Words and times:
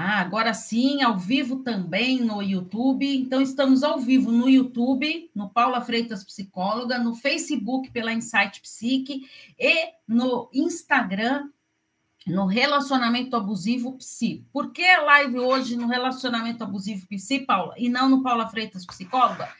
Ah, 0.00 0.20
agora 0.20 0.54
sim, 0.54 1.02
ao 1.02 1.18
vivo 1.18 1.56
também 1.56 2.20
no 2.20 2.40
YouTube. 2.40 3.04
Então, 3.04 3.42
estamos 3.42 3.82
ao 3.82 3.98
vivo 3.98 4.30
no 4.30 4.48
YouTube, 4.48 5.28
no 5.34 5.50
Paula 5.50 5.80
Freitas 5.80 6.22
Psicóloga, 6.22 7.00
no 7.00 7.16
Facebook 7.16 7.90
pela 7.90 8.12
Insight 8.12 8.60
Psique 8.60 9.28
e 9.58 9.88
no 10.06 10.48
Instagram, 10.54 11.50
no 12.24 12.46
Relacionamento 12.46 13.34
Abusivo 13.34 13.94
Psi. 13.94 14.46
Por 14.52 14.70
que 14.70 14.84
a 14.84 15.02
live 15.02 15.40
hoje 15.40 15.76
no 15.76 15.88
Relacionamento 15.88 16.62
Abusivo 16.62 17.04
Psi, 17.08 17.40
Paula, 17.40 17.74
e 17.76 17.88
não 17.88 18.08
no 18.08 18.22
Paula 18.22 18.46
Freitas 18.46 18.86
Psicóloga? 18.86 19.52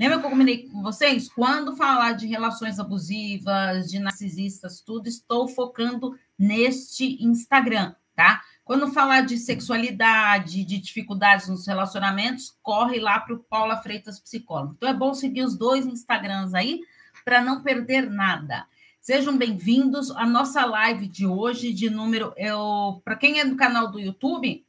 Lembra 0.00 0.20
que 0.20 0.24
eu 0.24 0.30
combinei 0.30 0.68
com 0.70 0.80
vocês? 0.80 1.28
Quando 1.28 1.76
falar 1.76 2.12
de 2.12 2.26
relações 2.26 2.78
abusivas, 2.78 3.90
de 3.90 3.98
narcisistas, 3.98 4.80
tudo, 4.80 5.06
estou 5.06 5.46
focando 5.48 6.18
neste 6.38 7.22
Instagram, 7.22 7.94
tá? 8.16 8.40
Quando 8.64 8.92
falar 8.92 9.22
de 9.22 9.38
sexualidade, 9.38 10.64
de 10.64 10.78
dificuldades 10.78 11.48
nos 11.48 11.66
relacionamentos, 11.66 12.56
corre 12.62 13.00
lá 13.00 13.18
para 13.18 13.34
o 13.34 13.40
Paula 13.40 13.76
Freitas 13.78 14.20
Psicólogo. 14.20 14.74
Então 14.76 14.88
é 14.88 14.94
bom 14.94 15.12
seguir 15.14 15.42
os 15.42 15.56
dois 15.56 15.84
Instagrams 15.84 16.54
aí 16.54 16.80
para 17.24 17.42
não 17.42 17.62
perder 17.62 18.08
nada. 18.08 18.66
Sejam 19.00 19.36
bem-vindos 19.36 20.12
à 20.12 20.24
nossa 20.24 20.64
live 20.64 21.08
de 21.08 21.26
hoje, 21.26 21.72
de 21.72 21.90
número. 21.90 22.32
Eu, 22.36 23.02
para 23.04 23.16
quem 23.16 23.40
é 23.40 23.44
do 23.44 23.56
canal 23.56 23.90
do 23.90 23.98
YouTube, 23.98 24.64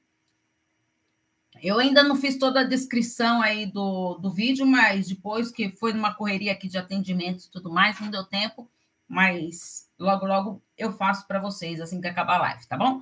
eu 1.62 1.78
ainda 1.78 2.04
não 2.04 2.16
fiz 2.16 2.40
toda 2.40 2.62
a 2.62 2.66
descrição 2.66 3.44
aí 3.44 3.68
do, 3.68 4.16
do 4.16 4.32
vídeo, 4.32 4.66
mas 4.66 5.08
depois 5.08 5.52
que 5.52 5.70
foi 5.70 5.94
numa 5.94 6.16
correria 6.16 6.52
aqui 6.52 6.68
de 6.68 6.80
atendimento 6.80 7.46
e 7.46 7.52
tudo 7.52 7.72
mais, 7.72 8.00
não 8.00 8.10
deu 8.10 8.24
tempo, 8.26 8.68
mas 9.08 9.88
logo, 10.00 10.26
logo 10.26 10.64
eu 10.76 10.92
faço 10.92 11.28
para 11.28 11.40
vocês 11.40 11.80
assim 11.80 12.02
que 12.02 12.08
acabar 12.08 12.38
a 12.38 12.42
live, 12.42 12.68
tá 12.68 12.76
bom? 12.76 13.02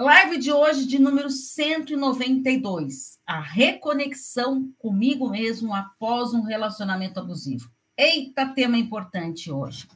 Live 0.00 0.38
de 0.38 0.50
hoje 0.50 0.86
de 0.86 0.98
número 0.98 1.28
192, 1.28 3.18
a 3.26 3.38
reconexão 3.38 4.72
comigo 4.78 5.28
mesmo 5.28 5.74
após 5.74 6.32
um 6.32 6.40
relacionamento 6.40 7.20
abusivo. 7.20 7.70
Eita, 7.94 8.46
tema 8.46 8.78
importante 8.78 9.52
hoje. 9.52 9.86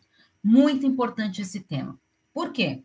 Muito 0.42 0.84
importante 0.84 1.40
esse 1.40 1.60
tema. 1.60 1.98
Por 2.34 2.52
quê? 2.52 2.84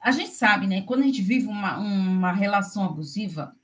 a 0.00 0.10
gente 0.10 0.30
sabe, 0.30 0.66
né? 0.66 0.82
Quando 0.82 1.02
a 1.02 1.06
gente 1.06 1.20
vive 1.20 1.46
uma, 1.46 1.78
uma 1.78 2.32
relação 2.32 2.84
abusiva, 2.84 3.54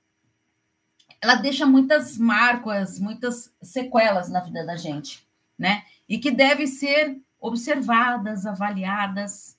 ela 1.20 1.34
deixa 1.34 1.66
muitas 1.66 2.18
marcas, 2.18 3.00
muitas 3.00 3.52
sequelas 3.62 4.28
na 4.28 4.40
vida 4.40 4.64
da 4.64 4.76
gente, 4.76 5.26
né? 5.58 5.82
E 6.08 6.18
que 6.18 6.30
devem 6.30 6.66
ser 6.66 7.18
observadas, 7.40 8.44
avaliadas. 8.44 9.55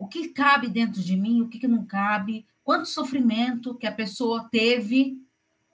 O 0.00 0.08
que 0.08 0.28
cabe 0.28 0.66
dentro 0.66 1.02
de 1.02 1.14
mim, 1.14 1.42
o 1.42 1.48
que, 1.48 1.58
que 1.58 1.68
não 1.68 1.84
cabe, 1.84 2.46
quanto 2.64 2.88
sofrimento 2.88 3.74
que 3.74 3.86
a 3.86 3.92
pessoa 3.92 4.48
teve 4.50 5.20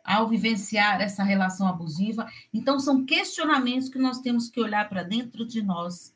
ao 0.03 0.29
vivenciar 0.29 1.01
essa 1.01 1.23
relação 1.23 1.69
abusiva. 1.69 2.29
Então, 2.53 2.81
são 2.81 3.07
questionamentos 3.07 3.89
que 3.89 4.01
nós 4.01 4.19
temos 4.19 4.51
que 4.51 4.61
olhar 4.61 4.89
para 4.89 5.05
dentro 5.05 5.47
de 5.47 5.63
nós 5.63 6.13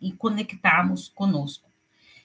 e 0.00 0.10
conectarmos 0.10 1.06
conosco. 1.08 1.70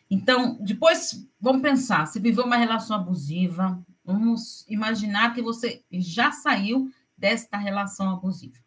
Então, 0.09 0.57
depois, 0.61 1.23
vamos 1.39 1.61
pensar, 1.61 2.07
se 2.07 2.19
viveu 2.19 2.45
uma 2.45 2.57
relação 2.57 2.95
abusiva, 2.95 3.79
vamos 4.03 4.65
imaginar 4.67 5.35
que 5.35 5.43
você 5.43 5.83
já 5.91 6.31
saiu 6.31 6.91
desta 7.15 7.55
relação 7.55 8.09
abusiva. 8.09 8.57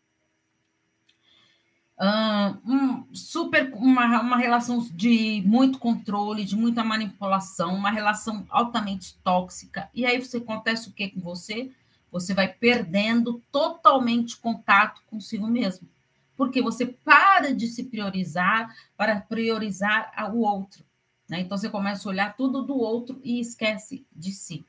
Um, 2.02 3.06
super 3.14 3.72
uma, 3.74 4.20
uma 4.20 4.36
relação 4.36 4.84
de 4.92 5.40
muito 5.46 5.78
controle, 5.78 6.44
de 6.44 6.56
muita 6.56 6.82
manipulação, 6.82 7.76
uma 7.76 7.90
relação 7.90 8.44
altamente 8.50 9.14
tóxica. 9.22 9.88
E 9.94 10.04
aí 10.04 10.18
você 10.18 10.38
acontece 10.38 10.88
o 10.88 10.92
que 10.92 11.10
com 11.10 11.20
você? 11.20 11.70
Você 12.10 12.34
vai 12.34 12.48
perdendo 12.48 13.40
totalmente 13.52 14.36
contato 14.36 15.00
consigo 15.08 15.46
mesmo. 15.46 15.88
Porque 16.36 16.60
você 16.60 16.86
para 16.86 17.54
de 17.54 17.68
se 17.68 17.84
priorizar 17.84 18.74
para 18.96 19.20
priorizar 19.20 20.12
o 20.34 20.40
outro. 20.40 20.84
Né? 21.28 21.40
Então, 21.40 21.56
você 21.56 21.70
começa 21.70 22.08
a 22.08 22.10
olhar 22.10 22.36
tudo 22.36 22.62
do 22.62 22.76
outro 22.76 23.20
e 23.24 23.40
esquece 23.40 24.04
de 24.14 24.32
si. 24.32 24.66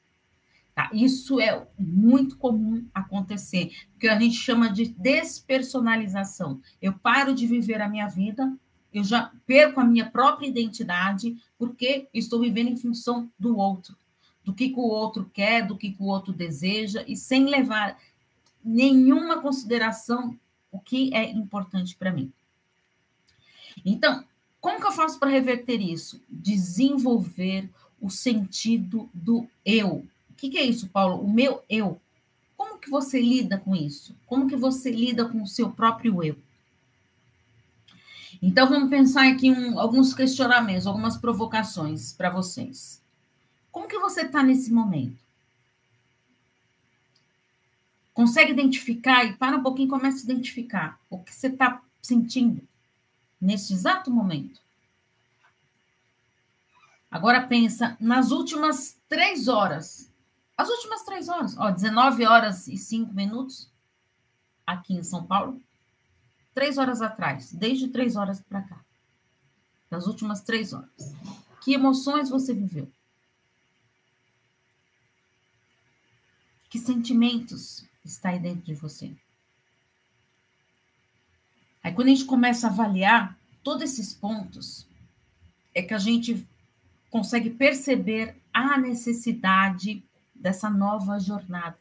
Tá? 0.76 0.90
Isso 0.92 1.40
é 1.40 1.68
muito 1.78 2.38
comum 2.38 2.86
acontecer, 2.94 3.72
porque 3.92 4.08
a 4.08 4.20
gente 4.20 4.36
chama 4.36 4.72
de 4.72 4.88
despersonalização. 4.88 6.60
Eu 6.82 6.94
paro 6.94 7.34
de 7.34 7.46
viver 7.46 7.80
a 7.80 7.88
minha 7.88 8.08
vida, 8.08 8.52
eu 8.92 9.04
já 9.04 9.32
perco 9.46 9.80
a 9.80 9.84
minha 9.84 10.10
própria 10.10 10.48
identidade, 10.48 11.38
porque 11.58 12.08
estou 12.14 12.40
vivendo 12.40 12.70
em 12.70 12.78
função 12.78 13.30
do 13.38 13.58
outro, 13.58 13.96
do 14.44 14.54
que, 14.54 14.70
que 14.70 14.80
o 14.80 14.84
outro 14.84 15.30
quer, 15.32 15.66
do 15.66 15.78
que, 15.78 15.92
que 15.92 16.02
o 16.02 16.08
outro 16.08 16.34
deseja, 16.34 17.04
e 17.08 17.16
sem 17.16 17.46
levar 17.46 17.98
nenhuma 18.64 19.42
consideração 19.42 20.38
o 20.72 20.80
que 20.80 21.14
é 21.14 21.30
importante 21.30 21.96
para 21.96 22.12
mim. 22.12 22.32
Então, 23.86 24.24
como 24.60 24.80
que 24.80 24.88
eu 24.88 24.92
faço 24.92 25.20
para 25.20 25.30
reverter 25.30 25.82
isso? 25.82 26.22
Desenvolver 26.30 27.70
o 28.02 28.10
sentido 28.10 29.10
do 29.14 29.48
eu. 29.66 30.06
O 30.34 30.36
que, 30.36 30.50
que 30.50 30.58
é 30.58 30.64
isso, 30.64 30.90
Paulo? 30.90 31.24
O 31.24 31.32
meu 31.32 31.64
eu. 31.70 32.02
Como 32.58 32.80
que 32.80 32.90
você 32.90 33.22
lida 33.22 33.58
com 33.58 33.76
isso? 33.76 34.16
Como 34.26 34.48
que 34.48 34.56
você 34.56 34.92
lida 34.92 35.26
com 35.26 35.42
o 35.42 35.48
seu 35.48 35.72
próprio 35.72 36.22
eu? 36.22 36.36
Então, 38.42 38.68
vamos 38.68 38.90
pensar 38.90 39.32
aqui 39.32 39.50
um, 39.52 39.80
alguns 39.80 40.14
questionamentos, 40.14 40.86
algumas 40.86 41.16
provocações 41.16 42.12
para 42.12 42.30
vocês. 42.30 43.02
Como 43.72 43.88
que 43.88 43.98
você 44.00 44.24
está 44.24 44.44
nesse 44.44 44.72
momento? 44.72 45.18
Consegue 48.14 48.52
identificar 48.52 49.24
e 49.24 49.34
para 49.34 49.58
um 49.58 49.64
pouquinho 49.64 49.88
começa 49.88 50.20
a 50.20 50.24
identificar 50.24 51.00
o 51.10 51.20
que 51.20 51.34
você 51.34 51.48
está 51.48 51.82
sentindo 52.02 52.62
neste 53.40 53.74
exato 53.74 54.12
momento. 54.12 54.62
Agora 57.10 57.46
pensa 57.46 57.96
nas 58.00 58.32
últimas 58.32 58.98
três 59.08 59.48
horas. 59.48 60.12
As 60.58 60.70
últimas 60.70 61.04
três 61.04 61.28
horas, 61.30 61.58
ó, 61.58 61.72
19 61.72 62.26
horas 62.26 62.68
e 62.68 62.78
5 62.78 63.14
minutos 63.14 63.70
aqui 64.66 64.94
em 64.94 65.04
São 65.04 65.26
Paulo. 65.26 65.62
Três 66.54 66.78
horas 66.78 67.02
atrás, 67.02 67.52
desde 67.52 67.88
três 67.88 68.16
horas 68.16 68.40
para 68.42 68.62
cá. 68.62 68.80
Das 69.90 70.06
últimas 70.06 70.42
três 70.42 70.72
horas. 70.74 71.16
Que 71.62 71.74
emoções 71.74 72.30
você 72.30 72.54
viveu? 72.54 72.92
Que 76.70 76.78
sentimentos 76.80 77.86
está 78.04 78.30
aí 78.30 78.40
dentro 78.40 78.64
de 78.64 78.76
você? 78.76 79.16
Aí, 81.84 81.94
quando 81.94 82.08
a 82.08 82.12
gente 82.12 82.26
começa 82.26 82.68
a 82.68 82.70
avaliar 82.70 83.38
todos 83.64 83.84
esses 83.84 84.14
pontos, 84.14 84.88
é 85.74 85.82
que 85.82 85.94
a 85.94 86.00
gente 86.00 86.48
consegue 87.10 87.50
perceber 87.50 88.36
a 88.54 88.78
necessidade 88.78 90.04
dessa 90.44 90.70
nova 90.70 91.18
jornada 91.20 91.80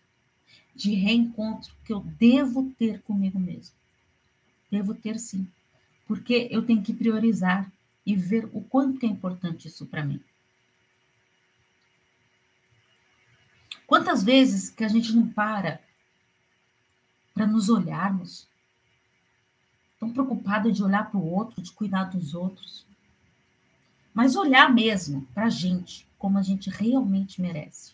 de 0.74 0.94
reencontro 0.94 1.74
que 1.84 1.92
eu 1.92 2.00
devo 2.00 2.72
ter 2.78 3.02
comigo 3.02 3.38
mesmo. 3.38 3.74
Devo 4.70 4.94
ter 4.94 5.18
sim, 5.18 5.46
porque 6.06 6.48
eu 6.50 6.64
tenho 6.64 6.82
que 6.82 6.94
priorizar 6.94 7.70
e 8.06 8.16
ver 8.16 8.48
o 8.52 8.62
quanto 8.62 9.04
é 9.04 9.08
importante 9.08 9.66
isso 9.66 9.84
para 9.84 10.04
mim. 10.04 10.22
Quantas 13.86 14.22
vezes 14.22 14.70
que 14.70 14.84
a 14.84 14.88
gente 14.88 15.12
não 15.12 15.28
para 15.28 15.80
para 17.34 17.46
nos 17.46 17.68
olharmos, 17.68 18.46
tão 19.98 20.12
preocupada 20.12 20.70
de 20.70 20.82
olhar 20.82 21.10
para 21.10 21.18
o 21.18 21.26
outro, 21.26 21.62
de 21.62 21.72
cuidar 21.72 22.04
dos 22.04 22.34
outros. 22.34 22.86
Mas 24.12 24.37
olhar 24.37 24.72
mesmo 24.72 25.26
para 25.32 25.46
a 25.46 25.50
gente, 25.50 26.06
como 26.19 26.38
a 26.38 26.42
gente 26.42 26.69
realmente 26.69 27.40
merece. 27.40 27.92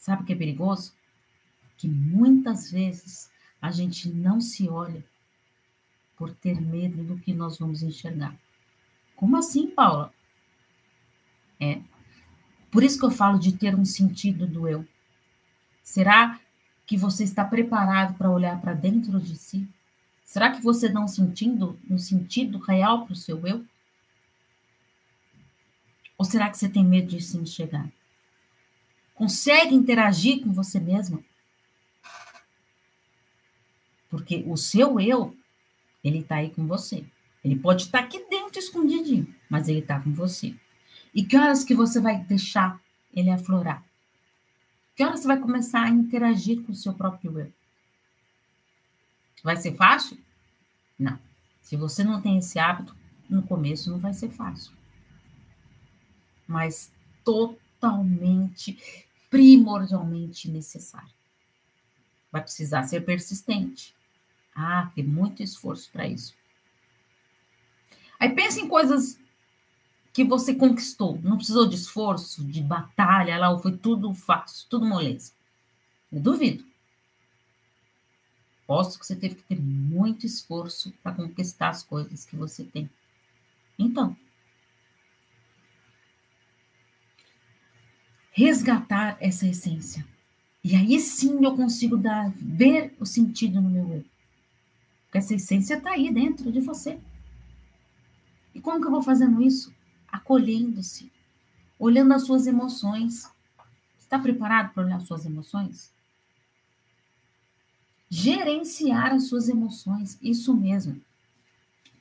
Sabe 0.00 0.22
o 0.22 0.24
que 0.24 0.32
é 0.32 0.36
perigoso? 0.36 0.94
Que 1.76 1.86
muitas 1.86 2.72
vezes 2.72 3.30
a 3.60 3.70
gente 3.70 4.08
não 4.08 4.40
se 4.40 4.66
olha 4.66 5.04
por 6.16 6.34
ter 6.34 6.58
medo 6.58 7.04
do 7.04 7.18
que 7.18 7.34
nós 7.34 7.58
vamos 7.58 7.82
enxergar. 7.82 8.34
Como 9.14 9.36
assim, 9.36 9.68
Paula? 9.68 10.12
É. 11.60 11.82
Por 12.70 12.82
isso 12.82 12.98
que 12.98 13.04
eu 13.04 13.10
falo 13.10 13.38
de 13.38 13.52
ter 13.52 13.74
um 13.74 13.84
sentido 13.84 14.46
do 14.46 14.66
eu. 14.66 14.86
Será 15.82 16.40
que 16.86 16.96
você 16.96 17.22
está 17.22 17.44
preparado 17.44 18.16
para 18.16 18.30
olhar 18.30 18.58
para 18.58 18.72
dentro 18.72 19.20
de 19.20 19.36
si? 19.36 19.68
Será 20.24 20.50
que 20.50 20.62
você 20.62 20.88
não 20.88 21.06
sentindo 21.06 21.78
no 21.84 21.98
sentido 21.98 22.58
real 22.58 23.04
para 23.04 23.12
o 23.12 23.16
seu 23.16 23.46
eu? 23.46 23.66
Ou 26.16 26.24
será 26.24 26.48
que 26.48 26.56
você 26.56 26.70
tem 26.70 26.84
medo 26.84 27.08
de 27.08 27.20
se 27.20 27.36
enxergar? 27.36 27.90
Consegue 29.20 29.74
interagir 29.74 30.42
com 30.42 30.50
você 30.50 30.80
mesmo? 30.80 31.22
Porque 34.08 34.42
o 34.46 34.56
seu 34.56 34.98
eu, 34.98 35.36
ele 36.02 36.20
está 36.20 36.36
aí 36.36 36.48
com 36.48 36.66
você. 36.66 37.04
Ele 37.44 37.54
pode 37.54 37.82
estar 37.82 37.98
tá 37.98 38.04
aqui 38.04 38.24
dentro 38.30 38.58
escondidinho, 38.58 39.28
mas 39.50 39.68
ele 39.68 39.80
está 39.80 40.00
com 40.00 40.10
você. 40.10 40.54
E 41.14 41.22
que 41.22 41.36
horas 41.36 41.62
que 41.62 41.74
você 41.74 42.00
vai 42.00 42.24
deixar 42.24 42.80
ele 43.12 43.28
aflorar? 43.28 43.84
Que 44.96 45.04
horas 45.04 45.20
você 45.20 45.26
vai 45.26 45.38
começar 45.38 45.82
a 45.82 45.90
interagir 45.90 46.62
com 46.62 46.72
o 46.72 46.74
seu 46.74 46.94
próprio 46.94 47.40
eu? 47.40 47.52
Vai 49.44 49.58
ser 49.58 49.76
fácil? 49.76 50.16
Não. 50.98 51.18
Se 51.60 51.76
você 51.76 52.02
não 52.02 52.22
tem 52.22 52.38
esse 52.38 52.58
hábito, 52.58 52.96
no 53.28 53.42
começo 53.42 53.90
não 53.90 53.98
vai 53.98 54.14
ser 54.14 54.30
fácil. 54.30 54.72
Mas 56.48 56.90
totalmente, 57.22 58.78
primordialmente 59.30 60.50
necessário. 60.50 61.14
Vai 62.30 62.42
precisar 62.42 62.82
ser 62.82 63.02
persistente. 63.02 63.94
Ah, 64.54 64.90
tem 64.94 65.04
muito 65.04 65.42
esforço 65.42 65.90
para 65.90 66.06
isso. 66.06 66.34
Aí 68.18 68.28
pense 68.34 68.60
em 68.60 68.68
coisas 68.68 69.18
que 70.12 70.24
você 70.24 70.54
conquistou. 70.54 71.18
Não 71.22 71.36
precisou 71.36 71.66
de 71.66 71.76
esforço, 71.76 72.44
de 72.44 72.60
batalha, 72.60 73.38
lá 73.38 73.56
foi 73.58 73.76
tudo 73.76 74.12
fácil, 74.12 74.66
tudo 74.68 74.84
moleza. 74.84 75.32
Eu 76.12 76.20
duvido. 76.20 76.64
Posso 78.66 78.98
que 78.98 79.06
você 79.06 79.16
teve 79.16 79.36
que 79.36 79.42
ter 79.42 79.60
muito 79.60 80.26
esforço 80.26 80.92
para 81.02 81.14
conquistar 81.14 81.70
as 81.70 81.82
coisas 81.82 82.24
que 82.24 82.36
você 82.36 82.64
tem. 82.64 82.90
Então, 83.78 84.16
resgatar 88.32 89.16
essa 89.20 89.46
essência. 89.46 90.06
E 90.62 90.76
aí 90.76 90.98
sim 91.00 91.44
eu 91.44 91.56
consigo 91.56 91.96
dar, 91.96 92.30
ver 92.36 92.94
o 93.00 93.06
sentido 93.06 93.60
no 93.60 93.70
meu 93.70 93.88
eu. 93.94 94.04
Porque 95.04 95.18
essa 95.18 95.34
essência 95.34 95.74
está 95.74 95.92
aí 95.92 96.12
dentro 96.12 96.52
de 96.52 96.60
você. 96.60 96.98
E 98.54 98.60
como 98.60 98.80
que 98.80 98.86
eu 98.86 98.90
vou 98.90 99.02
fazendo 99.02 99.42
isso? 99.42 99.72
Acolhendo-se, 100.06 101.10
olhando 101.78 102.12
as 102.12 102.22
suas 102.22 102.46
emoções. 102.46 103.28
Está 103.98 104.18
preparado 104.18 104.72
para 104.72 104.84
olhar 104.84 104.96
as 104.96 105.04
suas 105.04 105.24
emoções? 105.24 105.92
Gerenciar 108.08 109.12
as 109.12 109.28
suas 109.28 109.48
emoções, 109.48 110.18
isso 110.20 110.54
mesmo. 110.54 111.00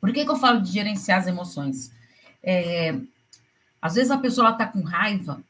Por 0.01 0.11
que, 0.11 0.25
que 0.25 0.31
eu 0.31 0.35
falo 0.35 0.61
de 0.61 0.71
gerenciar 0.71 1.19
as 1.19 1.27
emoções? 1.27 1.91
É, 2.41 2.99
às 3.81 3.95
vezes 3.95 4.11
a 4.11 4.17
pessoa 4.17 4.51
está 4.51 4.65
com 4.65 4.81
raiva, 4.81 5.43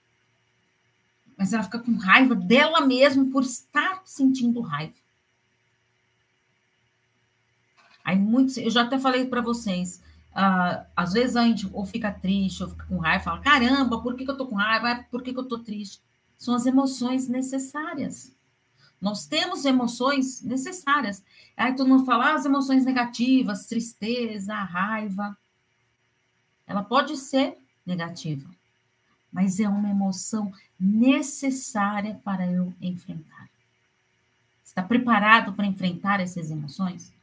mas 1.40 1.54
ela 1.54 1.64
fica 1.64 1.80
com 1.80 1.96
raiva 1.96 2.36
dela 2.36 2.82
mesma 2.82 3.26
por 3.32 3.44
estar 3.44 4.02
sentindo 4.04 4.60
raiva. 4.60 4.94
Aí 8.04 8.18
muitos, 8.18 8.58
eu 8.58 8.70
já 8.70 8.82
até 8.82 9.00
falei 9.00 9.26
para 9.26 9.40
vocês, 9.40 10.04
uh, 10.34 10.86
às 10.94 11.14
vezes 11.14 11.38
a 11.38 11.44
gente 11.44 11.70
ou 11.72 11.86
fica 11.86 12.12
triste, 12.12 12.62
ou 12.62 12.70
fica 12.70 12.86
com 12.86 12.98
raiva, 12.98 13.24
fala, 13.24 13.40
caramba, 13.40 14.02
por 14.02 14.16
que, 14.16 14.26
que 14.26 14.32
eu 14.32 14.36
tô 14.36 14.48
com 14.48 14.56
raiva? 14.56 15.06
Por 15.10 15.24
que, 15.24 15.32
que 15.32 15.40
eu 15.40 15.48
tô 15.48 15.60
triste? 15.60 16.02
São 16.38 16.54
as 16.54 16.66
emoções 16.66 17.30
necessárias. 17.30 18.36
Nós 19.00 19.26
temos 19.26 19.64
emoções 19.64 20.42
necessárias. 20.42 21.24
Aí 21.56 21.74
todo 21.74 21.88
mundo 21.88 22.04
fala 22.04 22.32
ah, 22.32 22.36
as 22.36 22.44
emoções 22.44 22.84
negativas, 22.84 23.66
tristeza, 23.66 24.56
raiva. 24.56 25.38
Ela 26.68 26.84
pode 26.84 27.16
ser 27.16 27.58
negativa, 27.86 28.50
mas 29.32 29.60
é 29.60 29.68
uma 29.68 29.90
emoção 29.90 30.52
necessária 30.80 32.20
para 32.24 32.50
eu 32.52 32.74
enfrentar. 32.82 33.50
Está 34.64 34.84
preparado 34.84 35.54
para 35.54 35.66
enfrentar 35.66 36.20
essas 36.20 36.52
emoções? 36.52 37.14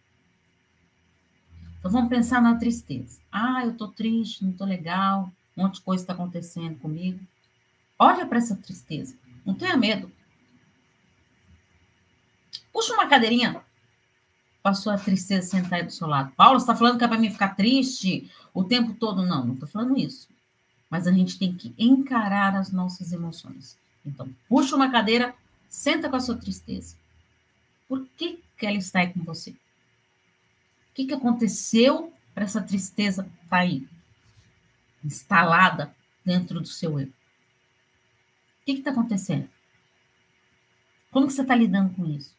Então 1.79 1.91
vamos 1.91 2.09
pensar 2.09 2.43
na 2.43 2.57
tristeza. 2.57 3.21
Ah, 3.31 3.63
eu 3.65 3.73
estou 3.73 3.89
triste, 3.89 4.43
não 4.43 4.51
estou 4.51 4.67
legal, 4.67 5.31
um 5.57 5.63
monte 5.63 5.77
de 5.77 5.83
coisa 5.83 6.03
está 6.03 6.13
acontecendo 6.13 6.79
comigo. 6.79 7.21
Olha 7.99 8.27
para 8.27 8.39
essa 8.39 8.57
tristeza, 8.57 9.17
não 9.45 9.55
tenha 9.55 9.77
medo. 9.77 10.11
Puxa 12.73 12.93
uma 12.93 13.07
cadeirinha 13.07 13.63
para 14.63 14.75
sua 14.75 14.99
tristeza 14.99 15.49
sentar 15.49 15.79
aí 15.79 15.87
do 15.87 15.93
seu 15.93 16.09
lado. 16.09 16.33
Paulo, 16.33 16.59
está 16.59 16.75
falando 16.75 16.99
que 16.99 17.05
é 17.05 17.09
para 17.09 17.19
mim 17.19 17.31
ficar 17.31 17.55
triste 17.55 18.31
o 18.53 18.65
tempo 18.65 18.95
todo? 18.95 19.25
Não, 19.25 19.47
não 19.47 19.55
estou 19.55 19.69
falando 19.69 19.97
isso. 19.97 20.29
Mas 20.89 21.07
a 21.07 21.13
gente 21.13 21.39
tem 21.39 21.53
que 21.53 21.75
encarar 21.79 22.55
as 22.55 22.71
nossas 22.71 23.13
emoções. 23.13 23.77
Então, 24.05 24.29
puxa 24.49 24.77
uma 24.77 24.91
cadeira, 24.91 25.35
senta 25.69 26.09
com 26.09 26.17
a 26.17 26.21
sua 26.21 26.37
tristeza. 26.37 26.97
Por 27.89 28.07
que, 28.17 28.41
que 28.57 28.67
ela 28.67 28.77
está 28.77 29.01
aí 29.01 29.13
com 29.13 29.23
você? 29.23 29.51
O 29.51 29.57
que, 30.95 31.07
que 31.07 31.15
aconteceu 31.15 32.13
para 32.35 32.45
essa 32.45 32.63
tristeza 32.63 33.23
estar 33.23 33.49
tá 33.49 33.57
aí, 33.59 33.87
instalada 35.05 35.95
dentro 36.25 36.61
do 36.61 36.69
seu 36.69 36.99
eu? 36.99 37.07
O 37.07 37.13
que 38.65 38.73
está 38.73 38.91
acontecendo? 38.91 39.49
Como 41.11 41.27
que 41.27 41.33
você 41.33 41.43
está 41.43 41.55
lidando 41.55 41.95
com 41.95 42.07
isso? 42.07 42.35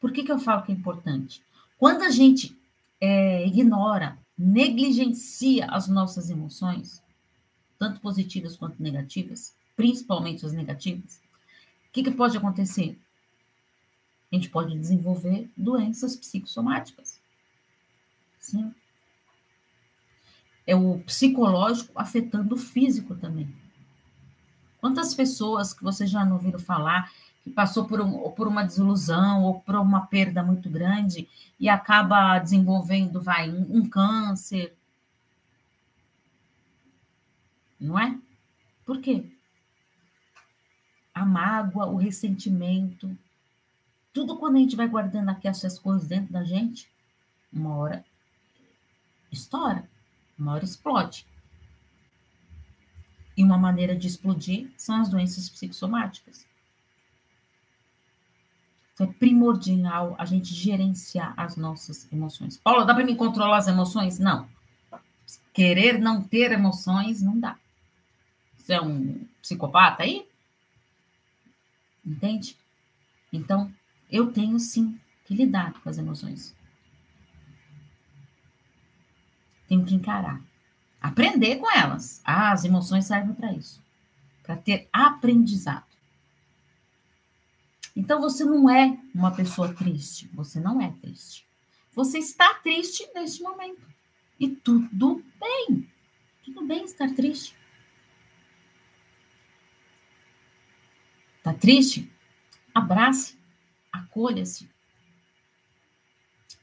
Por 0.00 0.12
que, 0.12 0.22
que 0.22 0.32
eu 0.32 0.38
falo 0.38 0.62
que 0.62 0.72
é 0.72 0.74
importante? 0.74 1.42
Quando 1.78 2.02
a 2.02 2.10
gente 2.10 2.56
é, 3.00 3.46
ignora, 3.46 4.18
negligencia 4.36 5.66
as 5.66 5.88
nossas 5.88 6.30
emoções, 6.30 7.02
tanto 7.78 8.00
positivas 8.00 8.56
quanto 8.56 8.82
negativas, 8.82 9.54
principalmente 9.76 10.44
as 10.44 10.52
negativas, 10.52 11.20
o 11.88 11.92
que, 11.92 12.02
que 12.02 12.10
pode 12.10 12.36
acontecer? 12.36 12.98
A 14.32 14.36
gente 14.36 14.50
pode 14.50 14.76
desenvolver 14.76 15.48
doenças 15.56 16.16
psicossomáticas. 16.16 17.20
Sim. 18.40 18.74
É 20.66 20.74
o 20.74 20.98
psicológico 21.00 21.92
afetando 21.94 22.54
o 22.54 22.58
físico 22.58 23.14
também. 23.14 23.54
Quantas 24.80 25.14
pessoas 25.14 25.72
que 25.72 25.84
vocês 25.84 26.10
já 26.10 26.24
não 26.24 26.34
ouviram 26.34 26.58
falar 26.58 27.12
que 27.44 27.50
passou 27.50 27.84
por, 27.84 28.00
um, 28.00 28.30
por 28.30 28.48
uma 28.48 28.64
desilusão 28.64 29.44
ou 29.44 29.60
por 29.60 29.76
uma 29.76 30.06
perda 30.06 30.42
muito 30.42 30.68
grande 30.68 31.28
e 31.60 31.68
acaba 31.68 32.38
desenvolvendo, 32.38 33.20
vai, 33.20 33.50
um, 33.50 33.78
um 33.78 33.88
câncer. 33.88 34.74
Não 37.84 37.98
é? 37.98 38.18
Por 38.86 39.00
quê? 39.00 39.30
A 41.12 41.24
mágoa, 41.24 41.86
o 41.86 41.96
ressentimento, 41.96 43.16
tudo 44.10 44.38
quando 44.38 44.56
a 44.56 44.60
gente 44.60 44.74
vai 44.74 44.88
guardando 44.88 45.28
aqui 45.28 45.46
essas 45.46 45.78
coisas 45.78 46.08
dentro 46.08 46.32
da 46.32 46.42
gente, 46.44 46.90
uma 47.52 47.76
hora 47.76 48.04
estoura, 49.30 49.88
uma 50.38 50.54
hora 50.54 50.64
explode. 50.64 51.26
E 53.36 53.44
uma 53.44 53.58
maneira 53.58 53.94
de 53.94 54.06
explodir 54.06 54.72
são 54.78 55.00
as 55.00 55.10
doenças 55.10 55.50
psicossomáticas. 55.50 56.46
Então, 58.94 59.08
é 59.08 59.12
primordial 59.12 60.14
a 60.18 60.24
gente 60.24 60.54
gerenciar 60.54 61.34
as 61.36 61.56
nossas 61.56 62.10
emoções. 62.10 62.56
Paula, 62.56 62.86
dá 62.86 62.94
para 62.94 63.04
me 63.04 63.16
controlar 63.16 63.58
as 63.58 63.68
emoções? 63.68 64.18
Não. 64.18 64.48
Querer 65.52 65.98
não 65.98 66.22
ter 66.22 66.50
emoções 66.52 67.20
não 67.20 67.38
dá. 67.38 67.58
Você 68.64 68.72
é 68.72 68.80
um 68.80 69.28
psicopata 69.42 70.04
aí? 70.04 70.26
Entende? 72.02 72.56
Então, 73.30 73.70
eu 74.10 74.32
tenho 74.32 74.58
sim 74.58 74.98
que 75.26 75.34
lidar 75.34 75.74
com 75.74 75.88
as 75.90 75.98
emoções. 75.98 76.56
Tenho 79.68 79.84
que 79.84 79.94
encarar. 79.94 80.40
Aprender 80.98 81.56
com 81.56 81.70
elas. 81.76 82.22
Ah, 82.24 82.52
as 82.52 82.64
emoções 82.64 83.04
servem 83.04 83.34
para 83.34 83.52
isso. 83.52 83.82
Para 84.42 84.56
ter 84.56 84.88
aprendizado. 84.90 85.84
Então 87.94 88.18
você 88.18 88.46
não 88.46 88.70
é 88.70 88.98
uma 89.14 89.30
pessoa 89.30 89.74
triste, 89.74 90.26
você 90.32 90.58
não 90.58 90.80
é 90.80 90.90
triste. 91.02 91.46
Você 91.92 92.16
está 92.16 92.54
triste 92.54 93.06
neste 93.14 93.42
momento. 93.42 93.86
E 94.40 94.48
tudo 94.48 95.22
bem. 95.38 95.86
Tudo 96.42 96.64
bem 96.64 96.84
estar 96.84 97.14
triste. 97.14 97.54
Está 101.44 101.52
triste? 101.52 102.10
Abrace, 102.74 103.36
acolha-se. 103.92 104.64
O 104.64 104.68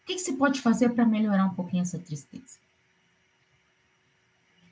que, 0.08 0.16
que 0.16 0.18
você 0.18 0.34
pode 0.34 0.60
fazer 0.60 0.90
para 0.90 1.06
melhorar 1.06 1.46
um 1.46 1.54
pouquinho 1.54 1.84
essa 1.84 2.00
tristeza? 2.00 2.58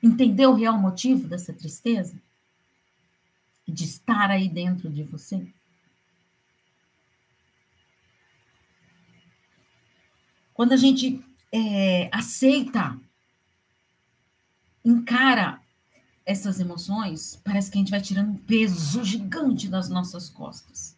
Entender 0.02 0.48
o 0.48 0.54
real 0.54 0.76
motivo 0.76 1.28
dessa 1.28 1.52
tristeza? 1.52 2.20
De 3.68 3.84
estar 3.84 4.32
aí 4.32 4.48
dentro 4.48 4.90
de 4.90 5.04
você? 5.04 5.46
Quando 10.52 10.72
a 10.72 10.76
gente 10.76 11.24
é, 11.52 12.10
aceita, 12.12 12.98
encara 14.84 15.59
essas 16.24 16.60
emoções, 16.60 17.40
parece 17.44 17.70
que 17.70 17.78
a 17.78 17.80
gente 17.80 17.90
vai 17.90 18.00
tirando 18.00 18.30
um 18.30 18.36
peso 18.36 19.04
gigante 19.04 19.68
das 19.68 19.88
nossas 19.88 20.28
costas. 20.28 20.96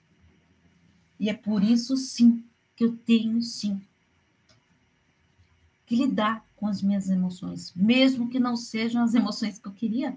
E 1.18 1.30
é 1.30 1.34
por 1.34 1.62
isso, 1.62 1.96
sim, 1.96 2.44
que 2.74 2.84
eu 2.84 2.96
tenho, 2.96 3.40
sim, 3.40 3.80
que 5.86 5.96
lidar 5.96 6.44
com 6.56 6.66
as 6.66 6.82
minhas 6.82 7.08
emoções, 7.08 7.72
mesmo 7.74 8.28
que 8.28 8.40
não 8.40 8.56
sejam 8.56 9.02
as 9.02 9.14
emoções 9.14 9.58
que 9.58 9.68
eu 9.68 9.72
queria. 9.72 10.16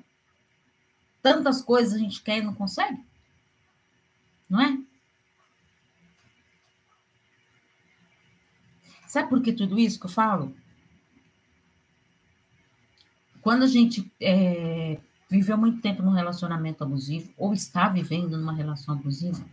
Tantas 1.22 1.62
coisas 1.62 1.94
a 1.94 1.98
gente 1.98 2.22
quer 2.22 2.40
e 2.40 2.44
não 2.44 2.54
consegue. 2.54 3.04
Não 4.50 4.62
é? 4.62 4.80
Sabe 9.08 9.30
por 9.30 9.42
que 9.42 9.54
tudo 9.54 9.80
isso 9.80 10.00
que 10.00 10.06
eu 10.06 10.10
falo? 10.10 10.56
Quando 13.46 13.62
a 13.62 13.68
gente 13.68 14.12
é, 14.20 14.98
viveu 15.30 15.56
muito 15.56 15.80
tempo 15.80 16.02
num 16.02 16.10
relacionamento 16.10 16.84
abusivo, 16.84 17.32
ou 17.38 17.54
está 17.54 17.88
vivendo 17.88 18.36
numa 18.40 18.52
relação 18.52 18.96
abusiva, 18.96 19.46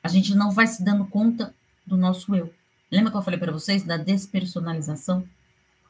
a 0.00 0.06
gente 0.06 0.36
não 0.36 0.52
vai 0.52 0.68
se 0.68 0.84
dando 0.84 1.04
conta 1.04 1.52
do 1.84 1.96
nosso 1.96 2.32
eu. 2.32 2.54
Lembra 2.88 3.10
que 3.10 3.16
eu 3.16 3.22
falei 3.22 3.40
para 3.40 3.50
vocês 3.50 3.82
da 3.82 3.96
despersonalização? 3.96 5.26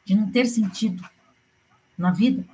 De 0.07 0.15
não 0.15 0.31
ter 0.31 0.47
sentido 0.47 1.07
na 1.99 2.13
vida? 2.13 2.47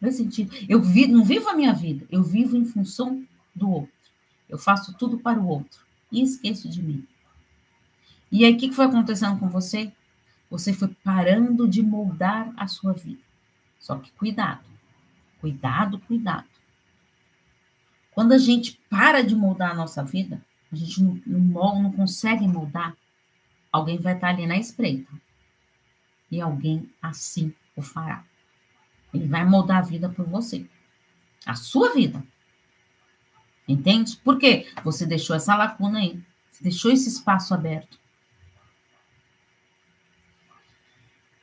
Não 0.00 0.08
tem 0.08 0.10
sentido. 0.10 0.56
Eu 0.68 0.82
vi, 0.82 1.06
não 1.06 1.24
vivo 1.24 1.48
a 1.48 1.54
minha 1.54 1.72
vida, 1.72 2.04
eu 2.10 2.24
vivo 2.24 2.56
em 2.56 2.64
função 2.64 3.24
do 3.54 3.70
outro. 3.70 3.94
Eu 4.48 4.58
faço 4.58 4.94
tudo 4.94 5.16
para 5.16 5.38
o 5.38 5.46
outro 5.46 5.80
e 6.10 6.20
esqueço 6.20 6.68
de 6.68 6.82
mim. 6.82 7.06
E 8.32 8.44
aí, 8.44 8.52
o 8.52 8.56
que 8.56 8.72
foi 8.72 8.86
acontecendo 8.86 9.38
com 9.38 9.48
você? 9.48 9.92
Você 10.52 10.74
foi 10.74 10.88
parando 11.02 11.66
de 11.66 11.82
moldar 11.82 12.52
a 12.58 12.68
sua 12.68 12.92
vida. 12.92 13.22
Só 13.80 13.96
que 13.96 14.12
cuidado, 14.12 14.62
cuidado, 15.40 15.98
cuidado. 16.00 16.46
Quando 18.10 18.32
a 18.32 18.38
gente 18.38 18.78
para 18.90 19.22
de 19.22 19.34
moldar 19.34 19.70
a 19.70 19.74
nossa 19.74 20.04
vida, 20.04 20.44
a 20.70 20.76
gente 20.76 21.02
não, 21.02 21.18
não, 21.26 21.82
não 21.84 21.92
consegue 21.92 22.46
moldar, 22.46 22.94
alguém 23.72 23.98
vai 23.98 24.12
estar 24.12 24.28
ali 24.28 24.46
na 24.46 24.58
espreita. 24.58 25.10
E 26.30 26.38
alguém 26.38 26.86
assim 27.00 27.54
o 27.74 27.80
fará. 27.80 28.22
Ele 29.14 29.26
vai 29.26 29.46
moldar 29.46 29.78
a 29.78 29.86
vida 29.86 30.10
por 30.10 30.26
você. 30.26 30.66
A 31.46 31.54
sua 31.54 31.94
vida. 31.94 32.22
Entende? 33.66 34.18
Por 34.18 34.38
quê? 34.38 34.70
Você 34.84 35.06
deixou 35.06 35.34
essa 35.34 35.56
lacuna 35.56 36.00
aí. 36.00 36.22
Você 36.50 36.62
deixou 36.62 36.92
esse 36.92 37.08
espaço 37.08 37.54
aberto. 37.54 38.01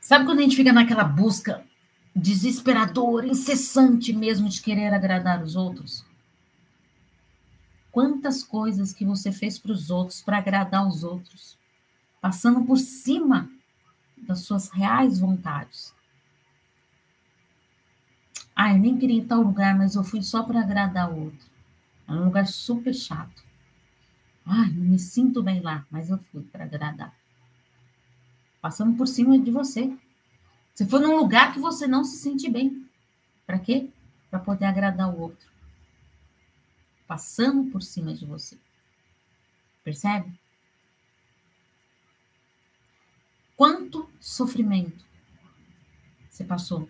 Sabe 0.10 0.26
quando 0.26 0.40
a 0.40 0.42
gente 0.42 0.56
fica 0.56 0.74
naquela 0.74 1.04
busca 1.04 1.64
desesperadora, 2.16 3.28
incessante 3.28 4.12
mesmo 4.12 4.50
de 4.50 4.60
querer 4.60 4.92
agradar 4.92 5.44
os 5.44 5.56
outros? 5.56 6.04
Quantas 7.92 8.44
coisas 8.44 8.92
que 8.92 9.06
você 9.06 9.32
fez 9.32 9.60
para 9.60 9.72
os 9.72 9.92
outros, 9.92 10.20
para 10.20 10.40
agradar 10.40 10.88
os 10.88 11.04
outros, 11.04 11.60
passando 12.20 12.66
por 12.66 12.80
cima 12.80 13.52
das 14.18 14.40
suas 14.40 14.72
reais 14.72 15.20
vontades. 15.20 15.94
Ah, 18.56 18.74
eu 18.74 18.80
nem 18.80 18.98
queria 18.98 19.16
ir 19.16 19.20
em 19.20 19.28
tal 19.28 19.44
lugar, 19.44 19.78
mas 19.78 19.94
eu 19.94 20.04
fui 20.04 20.24
só 20.24 20.42
para 20.42 20.62
agradar 20.62 21.14
o 21.14 21.26
outro. 21.26 21.46
É 22.08 22.14
um 22.14 22.26
lugar 22.26 22.48
super 22.48 22.96
chato. 22.96 23.44
Ai, 24.44 24.72
não 24.72 24.86
me 24.86 24.98
sinto 24.98 25.44
bem 25.44 25.62
lá, 25.62 25.86
mas 25.92 26.10
eu 26.10 26.18
fui 26.32 26.42
para 26.42 26.64
agradar 26.64 27.19
passando 28.62 28.98
por 28.98 29.08
cima 29.08 29.40
de 29.40 29.52
você. 29.52 29.96
Você 30.74 30.86
foi 30.86 31.00
num 31.00 31.16
lugar 31.18 31.54
que 31.54 31.60
você 31.60 31.88
não 31.88 32.04
se 32.04 32.18
sente 32.18 32.50
bem. 32.50 32.88
Para 33.46 33.60
quê? 33.60 33.90
Para 34.30 34.40
poder 34.40 34.66
agradar 34.66 35.14
o 35.14 35.20
outro. 35.20 35.50
Passando 37.08 37.70
por 37.72 37.82
cima 37.82 38.14
de 38.14 38.26
você. 38.26 38.58
Percebe? 39.84 40.40
Quanto 43.56 44.10
sofrimento 44.20 45.04
você 46.30 46.46
passou. 46.46 46.90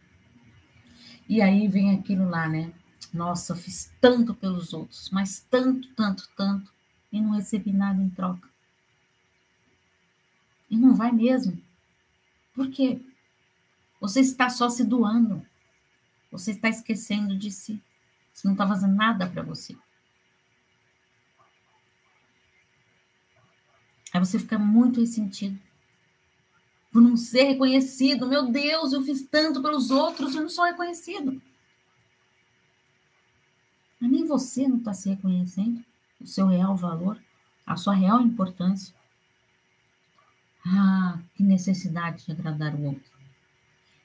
E 1.27 1.41
aí 1.41 1.67
vem 1.67 1.95
aquilo 1.95 2.29
lá, 2.29 2.47
né? 2.47 2.71
Nossa, 3.11 3.55
fiz 3.55 3.91
tanto 3.99 4.35
pelos 4.35 4.73
outros, 4.73 5.09
mas 5.09 5.39
tanto, 5.49 5.91
tanto, 5.95 6.29
tanto, 6.35 6.71
e 7.11 7.19
não 7.19 7.31
recebi 7.31 7.73
nada 7.73 7.99
em 7.99 8.09
troca. 8.09 8.47
E 10.69 10.77
não 10.77 10.93
vai 10.93 11.11
mesmo. 11.11 11.61
Por 12.53 12.69
quê? 12.69 13.01
Você 13.99 14.19
está 14.19 14.49
só 14.49 14.69
se 14.69 14.83
doando. 14.83 15.45
Você 16.31 16.51
está 16.51 16.69
esquecendo 16.69 17.37
de 17.37 17.51
si. 17.51 17.81
Você 18.33 18.47
não 18.47 18.53
está 18.53 18.67
fazendo 18.67 18.95
nada 18.95 19.27
para 19.27 19.41
você. 19.41 19.75
Aí 24.13 24.19
você 24.19 24.39
fica 24.39 24.57
muito 24.57 24.99
ressentido 24.99 25.59
por 26.91 27.01
não 27.01 27.15
ser 27.15 27.43
reconhecido. 27.43 28.27
Meu 28.27 28.51
Deus, 28.51 28.93
eu 28.93 29.01
fiz 29.03 29.23
tanto 29.23 29.61
pelos 29.61 29.91
outros 29.91 30.33
e 30.33 30.39
não 30.39 30.49
sou 30.49 30.65
reconhecido. 30.65 31.41
Mas 33.99 34.11
nem 34.11 34.25
você 34.25 34.67
não 34.67 34.77
está 34.77 34.93
se 34.93 35.09
reconhecendo 35.09 35.83
o 36.19 36.25
seu 36.25 36.47
real 36.47 36.75
valor, 36.75 37.21
a 37.65 37.75
sua 37.75 37.93
real 37.93 38.21
importância. 38.21 38.95
Ah, 40.71 41.19
que 41.33 41.41
necessidade 41.41 42.25
de 42.25 42.31
agradar 42.31 42.75
o 42.75 42.83
outro, 42.83 43.11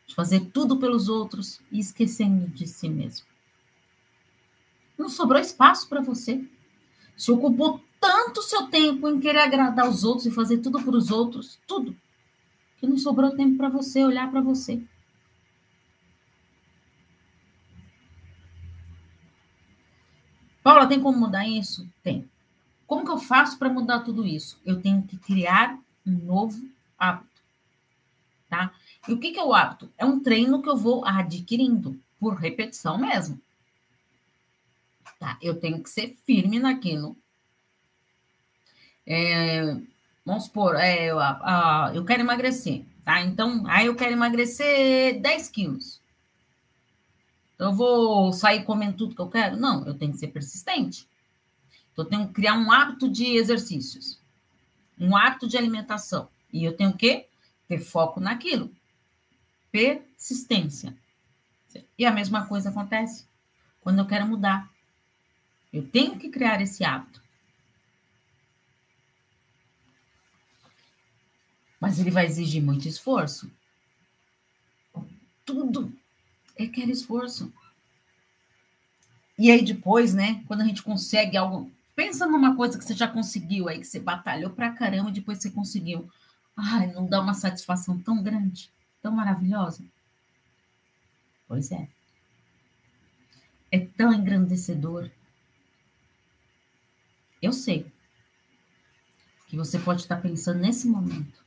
de 0.07 0.15
fazer 0.15 0.41
tudo 0.47 0.79
pelos 0.79 1.11
outros 1.11 1.61
e 1.71 1.79
esquecendo 1.79 2.49
de 2.49 2.67
si 2.67 2.89
mesmo. 2.89 3.27
Não 4.97 5.11
sobrou 5.11 5.39
espaço 5.39 5.87
para 5.89 6.01
você. 6.01 6.43
Se 7.17 7.31
ocupou 7.31 7.83
tanto 8.01 8.43
seu 8.43 8.67
tempo 8.69 9.09
em 9.09 9.21
querer 9.21 9.41
agradar 9.41 9.89
os 9.89 10.05
outros 10.05 10.27
e 10.27 10.31
fazer 10.31 10.59
tudo 10.59 10.83
para 10.83 10.97
os 10.97 11.11
outros, 11.11 11.61
tudo, 11.67 11.95
que 12.79 12.87
não 12.87 12.97
sobrou 12.97 13.37
tempo 13.37 13.59
para 13.59 13.69
você 13.69 14.03
olhar 14.03 14.31
para 14.31 14.41
você. 14.41 14.83
Paula, 20.63 20.87
tem 20.87 20.99
como 20.99 21.19
mudar 21.19 21.47
isso? 21.47 21.87
Tem. 22.03 22.27
Como 22.87 23.05
que 23.05 23.11
eu 23.11 23.19
faço 23.19 23.59
para 23.59 23.69
mudar 23.69 24.01
tudo 24.01 24.27
isso? 24.27 24.59
Eu 24.65 24.81
tenho 24.81 25.03
que 25.03 25.19
criar 25.19 25.79
um 26.07 26.13
novo 26.13 26.69
hábito, 26.99 27.43
tá? 28.49 28.75
E 29.09 29.13
o 29.13 29.19
que, 29.19 29.33
que 29.33 29.39
é 29.39 29.45
o 29.45 29.55
hábito? 29.55 29.91
É 29.99 30.05
um 30.05 30.21
treino 30.21 30.63
que 30.63 30.69
eu 30.69 30.77
vou 30.77 31.05
adquirindo 31.05 32.01
por 32.19 32.35
repetição 32.35 32.99
mesmo. 32.99 33.41
Tá? 35.19 35.39
Eu 35.41 35.59
tenho 35.59 35.83
que 35.83 35.91
ser 35.91 36.17
firme 36.25 36.59
naquilo. 36.59 37.17
É, 39.07 39.77
vamos 40.25 40.45
supor, 40.45 40.77
é, 40.77 41.07
eu, 41.07 41.19
a, 41.21 41.93
eu 41.95 42.05
quero 42.05 42.23
emagrecer, 42.23 42.85
tá? 43.05 43.21
Então, 43.21 43.65
aí 43.67 43.87
eu 43.87 43.95
quero 43.95 44.13
emagrecer 44.13 45.21
10 45.21 45.49
quilos. 45.51 46.01
Eu 47.59 47.73
vou 47.73 48.33
sair 48.33 48.65
comendo 48.65 48.97
tudo 48.97 49.15
que 49.15 49.21
eu 49.21 49.29
quero? 49.29 49.57
Não, 49.57 49.87
eu 49.87 49.95
tenho 49.95 50.13
que 50.13 50.19
ser 50.19 50.29
persistente. 50.29 51.07
Então, 51.93 52.05
eu 52.05 52.09
tenho 52.09 52.27
que 52.27 52.35
criar 52.35 52.55
um 52.55 52.73
hábito 52.73 53.09
de 53.09 53.37
exercícios 53.37 54.24
um 54.99 55.17
hábito 55.17 55.49
de 55.49 55.57
alimentação. 55.57 56.29
E 56.53 56.65
eu 56.65 56.77
tenho 56.77 56.97
que 56.97 57.27
ter 57.69 57.79
foco 57.79 58.21
naquilo. 58.21 58.71
Persistência. 59.71 60.97
E 61.99 62.07
a 62.07 62.13
mesma 62.13 62.47
coisa 62.47 62.71
acontece 62.71 63.27
quando 63.81 63.99
eu 63.99 64.07
quero 64.07 64.27
mudar. 64.27 64.71
Eu 65.73 65.87
tenho 65.89 66.19
que 66.19 66.29
criar 66.29 66.61
esse 66.61 66.85
hábito. 66.85 67.21
Mas 71.81 71.99
ele 71.99 72.11
vai 72.11 72.25
exigir 72.25 72.63
muito 72.63 72.89
esforço. 72.89 73.51
Tudo 75.45 75.93
requer 76.57 76.89
esforço. 76.89 77.53
E 79.37 79.51
aí 79.51 79.65
depois, 79.65 80.15
né, 80.15 80.43
quando 80.47 80.63
a 80.63 80.65
gente 80.65 80.83
consegue 80.83 81.37
algo 81.37 81.71
Pensa 81.95 82.27
numa 82.27 82.57
coisa 82.57 82.77
que 82.77 82.85
você 82.85 82.95
já 82.95 83.07
conseguiu 83.07 83.69
aí, 83.69 83.79
que 83.79 83.87
você 83.87 84.01
batalhou 84.01 84.51
pra 84.51 84.73
caramba 84.73 85.11
e 85.11 85.15
depois 85.15 85.39
você 85.39 85.51
conseguiu. 85.51 86.11
Ai, 86.57 86.93
não 86.93 87.07
dá 87.07 87.21
uma 87.21 87.35
satisfação 87.35 87.99
tão 88.01 88.23
grande, 88.23 88.71
tão 89.01 89.13
maravilhosa? 89.13 89.85
Pois 91.47 91.71
é. 91.71 91.89
É 93.71 93.79
tão 93.79 94.13
engrandecedor. 94.13 95.11
Eu 97.41 97.53
sei 97.53 97.93
que 99.47 99.57
você 99.57 99.79
pode 99.79 100.03
estar 100.03 100.17
pensando 100.17 100.61
nesse 100.61 100.89
momento. 100.89 101.45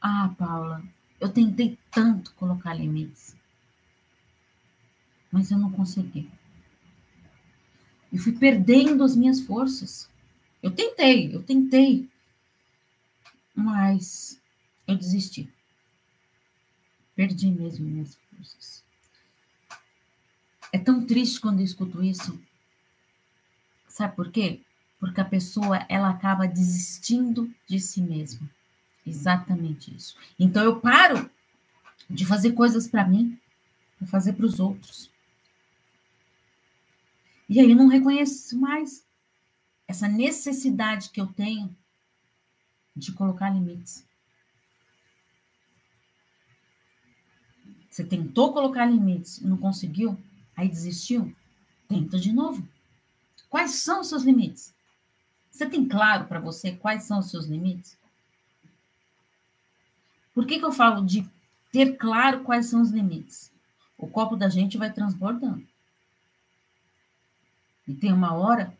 Ah, 0.00 0.32
Paula, 0.36 0.82
eu 1.20 1.28
tentei 1.28 1.78
tanto 1.90 2.34
colocar 2.34 2.74
limites, 2.74 3.36
mas 5.30 5.50
eu 5.50 5.58
não 5.58 5.70
consegui. 5.70 6.30
E 8.12 8.18
fui 8.18 8.32
perdendo 8.32 9.02
as 9.02 9.16
minhas 9.16 9.40
forças. 9.40 10.08
Eu 10.62 10.70
tentei, 10.70 11.34
eu 11.34 11.42
tentei. 11.42 12.08
Mas 13.54 14.38
eu 14.86 14.96
desisti. 14.96 15.48
Perdi 17.16 17.50
mesmo 17.50 17.86
minhas 17.86 18.16
forças. 18.30 18.84
É 20.72 20.78
tão 20.78 21.04
triste 21.04 21.40
quando 21.40 21.60
eu 21.60 21.64
escuto 21.64 22.02
isso. 22.02 22.38
Sabe 23.88 24.16
por 24.16 24.30
quê? 24.30 24.60
Porque 24.98 25.20
a 25.20 25.24
pessoa 25.24 25.84
ela 25.88 26.08
acaba 26.08 26.46
desistindo 26.46 27.52
de 27.68 27.78
si 27.78 28.00
mesma. 28.00 28.48
Exatamente 29.06 29.94
isso. 29.94 30.16
Então 30.38 30.62
eu 30.62 30.80
paro 30.80 31.30
de 32.08 32.24
fazer 32.24 32.52
coisas 32.52 32.86
para 32.88 33.06
mim, 33.06 33.38
para 33.98 34.06
fazer 34.06 34.32
para 34.32 34.46
os 34.46 34.60
outros. 34.60 35.11
E 37.52 37.60
aí 37.60 37.70
eu 37.70 37.76
não 37.76 37.88
reconheço 37.88 38.58
mais 38.58 39.06
essa 39.86 40.08
necessidade 40.08 41.10
que 41.10 41.20
eu 41.20 41.26
tenho 41.26 41.76
de 42.96 43.12
colocar 43.12 43.50
limites. 43.50 44.06
Você 47.90 48.04
tentou 48.04 48.54
colocar 48.54 48.86
limites 48.86 49.38
não 49.42 49.58
conseguiu, 49.58 50.18
aí 50.56 50.66
desistiu? 50.66 51.30
Tenta 51.86 52.18
de 52.18 52.32
novo. 52.32 52.66
Quais 53.50 53.72
são 53.72 54.00
os 54.00 54.08
seus 54.08 54.22
limites? 54.22 54.74
Você 55.50 55.66
tem 55.68 55.86
claro 55.86 56.24
para 56.28 56.40
você 56.40 56.72
quais 56.72 57.02
são 57.02 57.18
os 57.18 57.28
seus 57.28 57.44
limites? 57.44 57.98
Por 60.32 60.46
que, 60.46 60.58
que 60.58 60.64
eu 60.64 60.72
falo 60.72 61.04
de 61.04 61.28
ter 61.70 61.98
claro 61.98 62.44
quais 62.44 62.64
são 62.64 62.80
os 62.80 62.90
limites? 62.90 63.52
O 63.98 64.08
copo 64.08 64.36
da 64.36 64.48
gente 64.48 64.78
vai 64.78 64.90
transbordando. 64.90 65.70
E 67.86 67.94
tem 67.94 68.12
uma 68.12 68.34
hora 68.34 68.76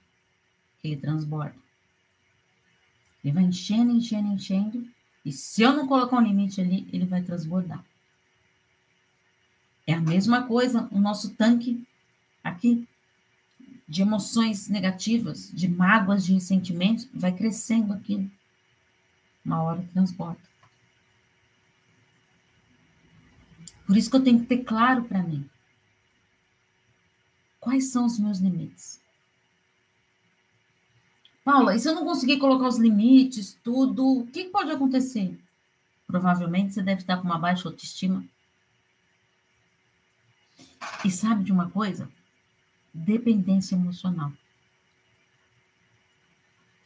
que 0.81 0.89
ele 0.89 1.01
transborda. 1.01 1.55
Ele 3.23 3.33
vai 3.33 3.45
enchendo, 3.45 3.93
enchendo, 3.93 4.29
enchendo. 4.29 4.87
E 5.25 5.33
se 5.33 5.63
eu 5.63 5.73
não 5.73 5.87
colocar 5.87 6.17
um 6.17 6.23
limite 6.23 6.61
ali, 6.61 6.89
ele 6.93 7.07
vai 7.07 7.23
transbordar. 7.23 7.85
É 9.87 9.95
a 9.95 10.01
mesma 10.01 10.47
coisa 10.47 10.89
o 10.91 11.01
nosso 11.01 11.31
tanque 11.35 11.87
aqui 12.43 12.87
de 13.87 14.03
emoções 14.03 14.69
negativas, 14.69 15.51
de 15.53 15.69
mágoas, 15.69 16.25
de 16.25 16.33
ressentimentos, 16.33 17.09
vai 17.13 17.33
crescendo 17.33 17.93
aquilo. 17.93 18.31
Uma 19.45 19.63
hora 19.63 19.89
transborda. 19.93 20.41
Por 23.87 23.97
isso 23.97 24.09
que 24.09 24.17
eu 24.17 24.25
tenho 24.25 24.41
que 24.41 24.47
ter 24.47 24.65
claro 24.65 25.05
para 25.05 25.23
mim. 25.23 25.49
Quais 27.63 27.93
são 27.93 28.07
os 28.07 28.19
meus 28.19 28.41
limites? 28.41 29.01
Paula, 31.45 31.77
e 31.77 31.79
se 31.79 31.89
eu 31.89 31.95
não 31.95 32.05
conseguir 32.05 32.41
colocar 32.41 32.67
os 32.67 32.77
limites, 32.77 33.57
tudo, 33.63 34.05
o 34.05 34.27
que 34.27 34.47
pode 34.47 34.73
acontecer? 34.73 35.41
Provavelmente 36.05 36.75
você 36.75 36.83
deve 36.83 37.03
estar 37.03 37.19
com 37.19 37.23
uma 37.23 37.39
baixa 37.39 37.69
autoestima. 37.69 38.25
E 41.05 41.11
sabe 41.11 41.45
de 41.45 41.53
uma 41.53 41.71
coisa? 41.71 42.11
Dependência 42.93 43.77
emocional. 43.77 44.33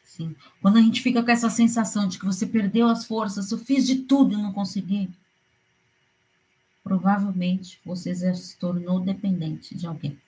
Sim. 0.05 0.37
Quando 0.61 0.77
a 0.77 0.83
gente 0.83 1.01
fica 1.01 1.23
com 1.23 1.31
essa 1.31 1.49
sensação 1.49 2.07
de 2.07 2.19
que 2.19 2.27
você 2.27 2.47
perdeu 2.47 2.87
as 2.87 3.07
forças, 3.07 3.51
eu 3.51 3.57
fiz 3.57 3.87
de 3.87 4.03
tudo 4.03 4.35
e 4.35 4.43
não 4.43 4.53
consegui, 4.53 5.11
provavelmente 6.85 7.81
você 7.83 8.15
já 8.15 8.35
se 8.35 8.59
tornou 8.59 9.01
dependente 9.01 9.75
de 9.75 9.87
alguém. 9.87 10.21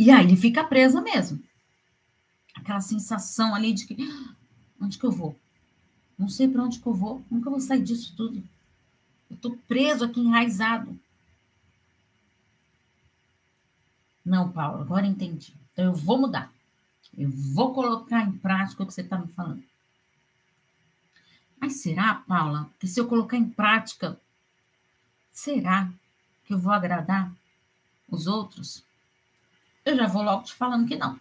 E 0.00 0.10
aí 0.10 0.24
ele 0.24 0.34
fica 0.34 0.64
presa 0.64 0.98
mesmo. 1.02 1.44
Aquela 2.54 2.80
sensação 2.80 3.54
ali 3.54 3.74
de 3.74 3.86
que 3.86 4.02
ah, 4.02 4.34
onde 4.80 4.98
que 4.98 5.04
eu 5.04 5.12
vou? 5.12 5.38
Não 6.18 6.26
sei 6.26 6.48
para 6.48 6.64
onde 6.64 6.78
que 6.78 6.86
eu 6.86 6.94
vou, 6.94 7.22
nunca 7.30 7.50
vou 7.50 7.60
sair 7.60 7.82
disso 7.82 8.14
tudo. 8.16 8.42
Eu 9.28 9.36
estou 9.36 9.58
preso 9.68 10.02
aqui, 10.06 10.18
enraizado. 10.18 10.98
Não, 14.24 14.50
Paulo, 14.50 14.80
agora 14.80 15.06
entendi. 15.06 15.52
Então 15.74 15.84
eu 15.84 15.94
vou 15.94 16.16
mudar. 16.16 16.50
Eu 17.14 17.28
vou 17.30 17.74
colocar 17.74 18.22
em 18.22 18.32
prática 18.32 18.82
o 18.82 18.86
que 18.86 18.94
você 18.94 19.02
está 19.02 19.18
me 19.18 19.28
falando. 19.28 19.62
Mas 21.60 21.74
será, 21.74 22.14
Paula, 22.14 22.70
que 22.78 22.88
se 22.88 22.98
eu 22.98 23.06
colocar 23.06 23.36
em 23.36 23.50
prática, 23.50 24.18
será 25.30 25.92
que 26.46 26.54
eu 26.54 26.58
vou 26.58 26.72
agradar 26.72 27.30
os 28.08 28.26
outros? 28.26 28.82
Eu 29.84 29.96
já 29.96 30.06
vou 30.06 30.22
logo 30.22 30.44
te 30.44 30.54
falando 30.54 30.86
que 30.86 30.96
não. 30.96 31.18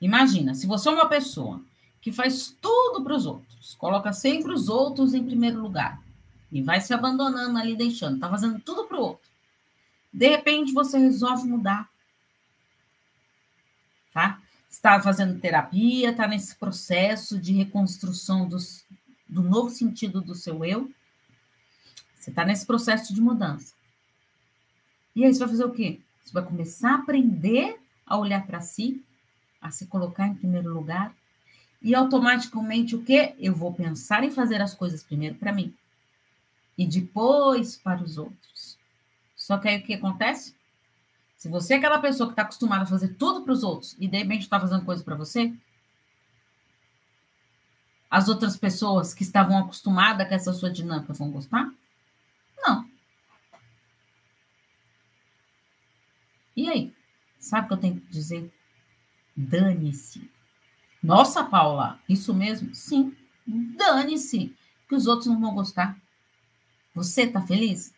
Imagina, 0.00 0.54
se 0.54 0.66
você 0.66 0.88
é 0.88 0.92
uma 0.92 1.08
pessoa 1.08 1.62
que 2.00 2.12
faz 2.12 2.54
tudo 2.60 3.02
para 3.02 3.14
os 3.14 3.24
outros, 3.24 3.74
coloca 3.74 4.12
sempre 4.12 4.52
os 4.52 4.68
outros 4.68 5.14
em 5.14 5.24
primeiro 5.24 5.60
lugar 5.60 6.02
e 6.52 6.62
vai 6.62 6.80
se 6.80 6.92
abandonando 6.92 7.58
ali, 7.58 7.74
deixando, 7.74 8.20
tá 8.20 8.28
fazendo 8.28 8.60
tudo 8.60 8.84
para 8.84 8.98
o 8.98 9.02
outro. 9.02 9.28
De 10.12 10.28
repente 10.28 10.72
você 10.72 10.98
resolve 10.98 11.48
mudar. 11.48 11.90
Tá? 14.12 14.40
Está 14.70 15.00
fazendo 15.00 15.40
terapia, 15.40 16.10
está 16.10 16.28
nesse 16.28 16.54
processo 16.56 17.38
de 17.38 17.52
reconstrução 17.52 18.48
dos, 18.48 18.84
do 19.28 19.42
novo 19.42 19.70
sentido 19.70 20.20
do 20.20 20.34
seu 20.34 20.64
eu. 20.64 20.92
Você 22.16 22.30
está 22.30 22.44
nesse 22.44 22.64
processo 22.64 23.12
de 23.12 23.20
mudança. 23.20 23.74
E 25.16 25.24
aí 25.24 25.32
você 25.32 25.40
vai 25.40 25.48
fazer 25.48 25.64
o 25.64 25.72
quê? 25.72 26.00
Você 26.24 26.32
vai 26.32 26.42
começar 26.42 26.92
a 26.92 26.94
aprender 26.96 27.78
a 28.06 28.16
olhar 28.16 28.46
para 28.46 28.60
si, 28.60 29.04
a 29.60 29.70
se 29.70 29.86
colocar 29.86 30.26
em 30.26 30.34
primeiro 30.34 30.72
lugar. 30.72 31.14
E 31.80 31.94
automaticamente 31.94 32.96
o 32.96 33.04
quê? 33.04 33.34
Eu 33.38 33.54
vou 33.54 33.72
pensar 33.72 34.24
em 34.24 34.30
fazer 34.30 34.60
as 34.60 34.74
coisas 34.74 35.02
primeiro 35.02 35.36
para 35.36 35.52
mim 35.52 35.74
e 36.76 36.86
depois 36.86 37.76
para 37.76 38.02
os 38.02 38.18
outros. 38.18 38.78
Só 39.36 39.58
que 39.58 39.68
aí 39.68 39.78
o 39.78 39.82
que 39.82 39.94
acontece? 39.94 40.56
Se 41.36 41.48
você 41.48 41.74
é 41.74 41.76
aquela 41.76 41.98
pessoa 41.98 42.28
que 42.28 42.32
está 42.32 42.42
acostumada 42.42 42.84
a 42.84 42.86
fazer 42.86 43.14
tudo 43.14 43.42
para 43.42 43.52
os 43.52 43.62
outros 43.62 43.94
e 43.98 44.08
de 44.08 44.16
repente 44.16 44.42
está 44.42 44.58
fazendo 44.58 44.84
coisa 44.84 45.04
para 45.04 45.14
você, 45.14 45.52
as 48.10 48.28
outras 48.28 48.56
pessoas 48.56 49.12
que 49.12 49.22
estavam 49.22 49.58
acostumadas 49.58 50.26
com 50.26 50.34
essa 50.34 50.52
sua 50.52 50.70
dinâmica 50.70 51.12
vão 51.12 51.30
gostar? 51.30 51.70
Não. 52.56 52.88
E 56.56 56.70
aí? 56.70 56.94
Sabe 57.44 57.66
o 57.66 57.68
que 57.68 57.74
eu 57.74 57.78
tenho 57.78 58.00
que 58.00 58.10
dizer? 58.10 58.52
Dane-se. 59.36 60.30
Nossa, 61.02 61.44
Paula, 61.44 62.00
isso 62.08 62.32
mesmo? 62.32 62.74
Sim, 62.74 63.14
dane-se, 63.46 64.54
que 64.88 64.94
os 64.94 65.06
outros 65.06 65.26
não 65.26 65.40
vão 65.40 65.54
gostar. 65.54 65.96
Você 66.94 67.22
está 67.22 67.42
feliz? 67.42 67.94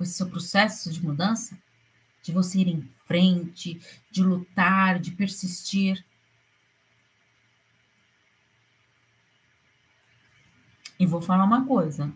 com 0.00 0.04
esse 0.04 0.14
seu 0.14 0.30
processo 0.30 0.90
de 0.90 1.04
mudança, 1.04 1.58
de 2.22 2.32
você 2.32 2.60
ir 2.60 2.68
em 2.68 2.90
frente, 3.06 3.78
de 4.10 4.22
lutar, 4.22 4.98
de 4.98 5.10
persistir. 5.10 6.02
E 10.98 11.04
vou 11.04 11.20
falar 11.20 11.44
uma 11.44 11.66
coisa: 11.66 12.10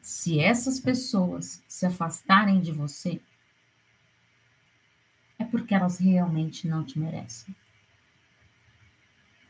se 0.00 0.38
essas 0.38 0.78
pessoas 0.78 1.64
se 1.66 1.84
afastarem 1.84 2.60
de 2.60 2.70
você, 2.70 3.20
porque 5.52 5.74
elas 5.74 5.98
realmente 5.98 6.66
não 6.66 6.82
te 6.82 6.98
merecem. 6.98 7.54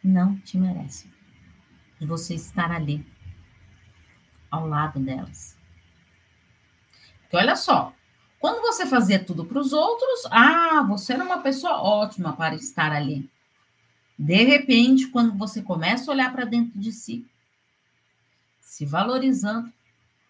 Não 0.02 0.36
te 0.40 0.58
merecem. 0.58 1.08
De 2.00 2.04
você 2.04 2.34
estar 2.34 2.72
ali, 2.72 3.06
ao 4.50 4.66
lado 4.66 4.98
delas. 4.98 5.56
Porque 7.20 7.36
olha 7.36 7.54
só, 7.54 7.94
quando 8.40 8.60
você 8.60 8.84
fazia 8.84 9.24
tudo 9.24 9.44
para 9.46 9.60
os 9.60 9.72
outros, 9.72 10.26
ah, 10.32 10.82
você 10.88 11.12
era 11.12 11.24
uma 11.24 11.40
pessoa 11.40 11.80
ótima 11.80 12.32
para 12.32 12.56
estar 12.56 12.90
ali. 12.90 13.30
De 14.18 14.42
repente, 14.42 15.06
quando 15.06 15.38
você 15.38 15.62
começa 15.62 16.10
a 16.10 16.14
olhar 16.14 16.32
para 16.32 16.44
dentro 16.44 16.78
de 16.78 16.90
si, 16.90 17.24
se 18.60 18.84
valorizando, 18.84 19.72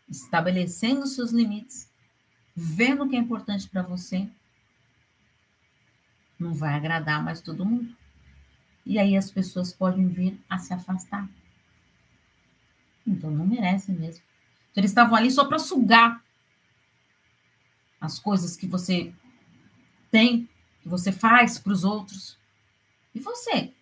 estabelecendo 0.07 1.07
seus 1.07 1.33
limites, 1.33 1.91
vendo 2.55 3.05
o 3.05 3.09
que 3.09 3.17
é 3.17 3.19
importante 3.19 3.67
para 3.71 3.83
você, 3.83 4.29
não 6.43 6.53
vai 6.53 6.75
agradar 6.75 7.23
mais 7.23 7.41
todo 7.41 7.65
mundo. 7.65 7.95
E 8.85 8.99
aí 8.99 9.17
as 9.17 9.31
pessoas 9.31 9.73
podem 9.73 10.09
vir 10.09 10.39
a 10.51 10.59
se 10.59 10.75
afastar. 10.75 11.29
Então 13.07 13.31
não 13.31 13.47
merecem 13.47 13.95
mesmo. 13.95 14.23
Então, 14.71 14.81
eles 14.81 14.91
estavam 14.91 15.15
ali 15.15 15.31
só 15.31 15.45
para 15.45 15.59
sugar 15.59 16.23
as 18.01 18.19
coisas 18.19 18.57
que 18.57 18.67
você 18.67 19.13
tem, 20.11 20.49
que 20.83 20.89
você 20.89 21.13
faz 21.13 21.59
para 21.59 21.73
os 21.73 21.85
outros. 21.85 22.37
E 23.15 23.21
você? 23.21 23.73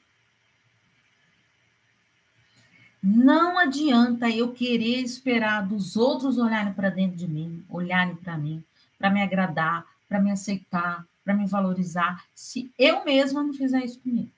Não 3.03 3.59
adianta 3.59 4.29
eu 4.29 4.53
querer 4.53 5.01
esperar 5.01 5.67
dos 5.67 5.97
outros 5.97 6.37
olharem 6.37 6.75
para 6.75 6.91
dentro 6.91 7.17
de 7.17 7.27
mim, 7.27 7.65
olharem 7.69 8.15
para 8.17 8.37
mim, 8.37 8.63
para 8.99 9.11
me 9.11 9.23
agradar, 9.23 9.87
para 10.07 10.21
me 10.21 10.31
aceitar, 10.31 11.07
para 11.31 11.37
me 11.37 11.47
valorizar, 11.47 12.25
se 12.35 12.73
eu 12.77 13.05
mesma 13.05 13.45
não 13.45 13.55
fizer 13.55 13.85
isso 13.85 14.01
comigo. 14.01 14.33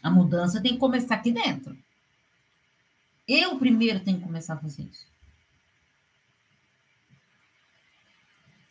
A 0.00 0.08
mudança 0.08 0.62
tem 0.62 0.74
que 0.74 0.78
começar 0.78 1.16
aqui 1.16 1.32
dentro. 1.32 1.76
Eu 3.26 3.58
primeiro 3.58 3.98
tenho 3.98 4.18
que 4.18 4.24
começar 4.24 4.54
a 4.54 4.58
fazer 4.58 4.84
isso. 4.84 5.08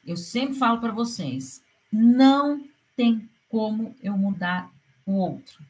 Eu 0.05 0.15
sempre 0.15 0.55
falo 0.55 0.79
para 0.79 0.93
vocês, 0.93 1.62
não 1.91 2.65
tem 2.95 3.29
como 3.49 3.93
eu 4.01 4.17
mudar 4.17 4.71
o 5.05 5.15
outro. 5.15 5.62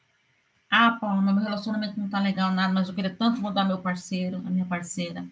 Ah, 0.69 0.91
Paula, 0.91 1.21
meu 1.21 1.43
relacionamento 1.43 1.99
não 1.99 2.07
tá 2.07 2.19
legal, 2.19 2.51
nada, 2.51 2.71
mas 2.71 2.87
eu 2.87 2.93
queria 2.93 3.15
tanto 3.15 3.41
mudar 3.41 3.65
meu 3.65 3.79
parceiro, 3.79 4.43
a 4.45 4.49
minha 4.51 4.65
parceira. 4.65 5.25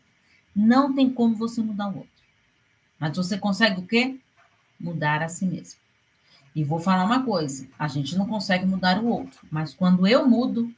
Não 0.56 0.95
tem 0.95 1.13
como 1.13 1.36
você 1.36 1.62
mudar 1.62 1.89
o 1.89 1.97
outro. 1.97 2.23
Mas 2.97 3.15
você 3.15 3.38
consegue 3.38 3.82
o 3.82 3.86
quê? 3.86 4.19
Mudar 4.79 5.21
a 5.21 5.29
si 5.29 5.45
mesmo. 5.45 5.82
E 6.55 6.63
vou 6.63 6.79
falar 6.79 7.05
uma 7.05 7.23
coisa: 7.23 7.67
a 7.77 7.87
gente 7.87 8.15
não 8.15 8.27
consegue 8.27 8.65
mudar 8.65 8.99
o 8.99 9.07
outro, 9.07 9.47
mas 9.51 9.73
quando 9.73 10.07
eu 10.07 10.27
mudo, 10.27 10.73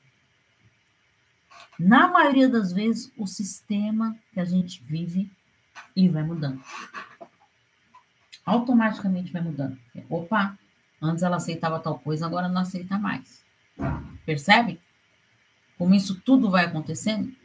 na 1.78 2.08
maioria 2.08 2.48
das 2.48 2.72
vezes, 2.72 3.12
o 3.18 3.28
sistema 3.28 4.18
que 4.34 4.40
a 4.40 4.46
gente 4.46 4.82
vive, 4.84 5.30
ele 5.96 6.10
vai 6.10 6.24
mudando. 6.24 6.62
Automaticamente 8.46 9.34
vai 9.34 9.42
mudando. 9.42 9.78
Opa, 10.10 10.58
antes 11.02 11.24
ela 11.24 11.38
aceitava 11.38 11.80
tal 11.80 12.00
coisa, 12.00 12.26
agora 12.26 12.48
não 12.48 12.62
aceita 12.62 12.98
mais. 12.98 13.44
Percebe? 14.26 14.80
Como 15.78 15.94
isso 15.94 16.22
tudo 16.22 16.50
vai 16.50 16.66
acontecendo? 16.66 17.36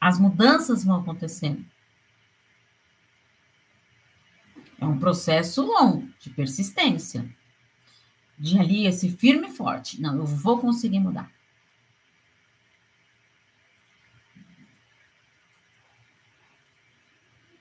As 0.00 0.18
mudanças 0.20 0.84
vão 0.84 1.00
acontecendo. 1.00 1.64
É 4.78 4.84
um 4.84 4.98
processo 4.98 5.62
longo, 5.62 6.08
de 6.20 6.30
persistência. 6.30 7.28
De 8.38 8.58
ali, 8.58 8.86
esse 8.86 9.10
firme 9.10 9.48
e 9.48 9.52
forte. 9.52 10.00
Não, 10.00 10.16
eu 10.16 10.26
vou 10.26 10.60
conseguir 10.60 11.00
mudar. 11.00 11.30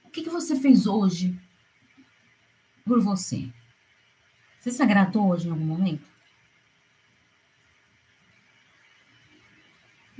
O 0.03 0.09
que, 0.09 0.23
que 0.23 0.29
você 0.29 0.55
fez 0.59 0.85
hoje 0.85 1.38
por 2.85 3.01
você? 3.01 3.51
Você 4.59 4.71
se 4.71 4.81
agradou 4.81 5.29
hoje 5.29 5.47
em 5.47 5.51
algum 5.51 5.65
momento? 5.65 6.09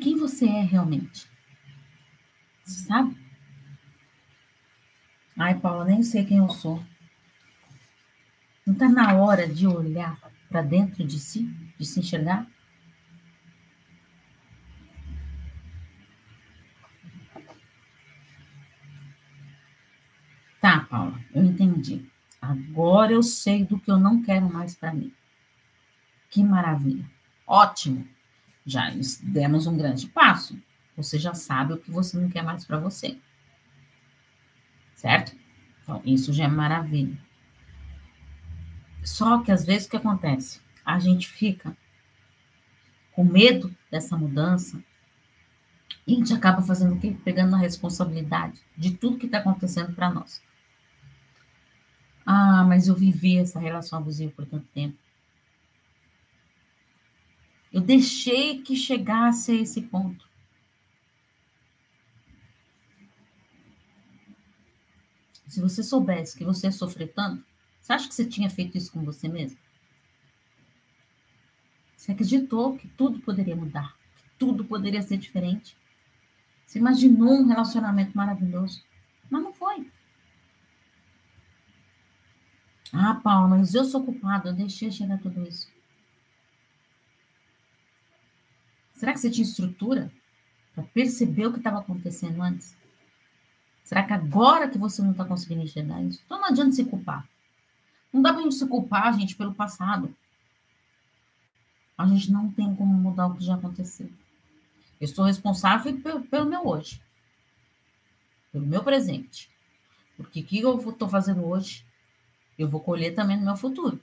Quem 0.02 0.18
você 0.18 0.46
é 0.46 0.62
realmente? 0.62 1.30
Você 2.63 2.86
sabe? 2.86 3.18
Ai, 5.38 5.60
Paula, 5.60 5.86
nem 5.86 6.04
sei 6.04 6.26
quem 6.26 6.38
eu 6.38 6.50
sou. 6.50 6.84
Não 8.65 8.74
está 8.74 8.88
na 8.88 9.13
hora 9.15 9.48
de 9.48 9.68
olhar 9.68 10.25
para 10.56 10.62
dentro 10.62 11.06
de 11.06 11.20
si, 11.20 11.44
de 11.78 11.86
se 11.86 12.00
enxergar? 12.00 12.48
Tá, 20.62 20.80
Paula, 20.89 21.20
eu 21.34 21.44
entendi. 21.44 22.10
Agora 22.41 23.12
eu 23.12 23.22
sei 23.22 23.65
do 23.65 23.78
que 23.78 23.91
eu 23.91 24.00
não 24.00 24.22
quero 24.22 24.50
mais 24.50 24.74
para 24.74 24.94
mim. 24.94 25.13
Que 26.30 26.41
maravilha. 26.41 27.06
Ótimo. 27.46 28.08
Já 28.65 28.89
demos 29.24 29.68
um 29.68 29.76
grande 29.76 30.08
passo. 30.08 30.58
Você 30.96 31.20
já 31.20 31.34
sabe 31.34 31.74
o 31.74 31.78
que 31.78 31.91
você 31.91 32.18
não 32.18 32.30
quer 32.30 32.44
mais 32.44 32.63
para 32.63 32.80
você. 32.80 33.20
Certo? 34.94 35.36
Então, 35.84 36.02
isso 36.06 36.32
já 36.32 36.46
é 36.46 36.48
maravilha. 36.48 37.25
Só 39.06 39.44
que 39.44 39.52
às 39.52 39.63
vezes 39.63 39.86
o 39.86 39.91
que 39.91 39.98
acontece? 39.98 40.60
A 40.84 40.98
gente 41.00 41.28
fica 41.30 41.78
com 43.12 43.24
medo 43.24 43.74
dessa 43.89 44.18
mudança 44.18 44.84
e 46.08 46.13
a 46.13 46.18
gente 46.18 46.34
acaba 46.34 46.63
fazendo 46.63 46.96
o 46.96 47.00
quê? 47.00 47.15
Pegando 47.24 47.56
a 47.56 47.60
responsabilidade 47.60 48.60
de 48.76 48.98
tudo 48.98 49.18
que 49.18 49.28
está 49.28 49.38
acontecendo 49.38 49.94
para 49.94 50.10
nós. 50.10 50.41
Ah, 52.26 52.63
mas 52.63 52.88
eu 52.88 52.96
vivi 52.96 53.38
essa 53.38 53.60
relação 53.60 54.00
abusiva 54.00 54.32
por 54.32 54.46
tanto 54.48 54.65
tempo. 54.74 54.98
Eu 57.72 57.82
deixei 57.82 58.62
que 58.63 58.76
chegasse 58.76 59.52
a 59.52 59.56
esse 59.56 59.84
ponto. 59.84 60.28
Se 65.48 65.62
você 65.62 65.84
soubesse 65.84 66.36
que 66.36 66.44
você 66.44 66.68
ia 66.68 66.72
sofrer 66.72 67.13
tanto, 67.13 67.46
você 67.86 67.93
acha 67.93 68.08
que 68.08 68.15
você 68.15 68.26
tinha 68.26 68.50
feito 68.50 68.76
isso 68.76 68.91
com 68.91 69.04
você 69.04 69.28
mesmo? 69.28 69.60
Você 71.95 72.13
acreditou 72.13 72.76
que 72.76 72.88
tudo 72.88 73.19
poderia 73.19 73.56
mudar, 73.56 73.95
que 74.15 74.24
tudo 74.39 74.65
poderia 74.65 75.04
ser 75.04 75.17
diferente? 75.17 75.78
Você 76.65 76.80
imaginou 76.80 77.34
um 77.34 77.45
relacionamento 77.45 78.17
maravilhoso, 78.17 78.84
mas 79.30 79.43
não 79.43 79.54
foi. 79.54 79.88
Ah, 82.91 83.21
Paulo, 83.24 83.50
mas 83.50 83.76
eu 83.76 83.86
sou 83.86 84.04
culpada, 84.04 84.50
eu 84.50 84.54
deixei 84.54 84.89
chegar 84.89 85.19
tudo 85.19 85.48
isso. 85.48 85.71
Será 88.95 89.13
que 89.13 89.19
você 89.19 89.30
tinha 89.30 89.45
estrutura 89.45 90.12
para 90.74 90.84
perceber 90.86 91.45
o 91.45 91.52
que 91.52 91.60
estava 91.60 91.82
acontecendo 91.82 92.41
antes? 92.41 92.76
Será 93.84 94.02
que 94.02 94.13
agora 94.13 94.67
que 94.67 94.80
você 94.80 95.04
não 95.04 95.12
está 95.12 95.24
conseguindo 95.24 95.62
enxergar 95.62 96.02
isso? 96.02 96.24
Então 96.26 96.39
não 96.39 96.48
adianta 96.48 96.71
se 96.71 96.84
culpar. 96.84 97.30
Não 98.15 98.21
dá 98.21 98.32
para 98.32 98.39
a 98.39 98.43
gente 98.43 98.56
se 98.56 98.65
culpar, 98.65 99.13
gente, 99.19 99.36
pelo 99.36 99.54
passado. 99.54 100.15
A 101.97 102.08
gente 102.08 102.32
não 102.32 102.49
tem 102.49 102.73
como 102.73 102.93
mudar 102.93 103.28
o 103.28 103.36
que 103.36 103.43
já 103.43 103.56
aconteceu. 103.56 104.10
Eu 105.01 105.08
sou 105.10 105.25
responsável 105.25 105.99
pelo, 105.99 106.21
pelo 106.21 106.45
meu 106.45 106.65
hoje, 106.65 107.01
pelo 108.54 108.65
meu 108.65 108.82
presente. 108.82 109.51
Porque 110.15 110.39
o 110.39 110.45
que 110.45 110.62
eu 110.62 110.89
estou 110.89 111.10
fazendo 111.10 111.45
hoje, 111.45 111.86
eu 112.58 112.69
vou 112.69 112.80
colher 112.80 113.13
também 113.13 113.36
no 113.36 113.43
meu 113.43 113.58
futuro. 113.58 113.99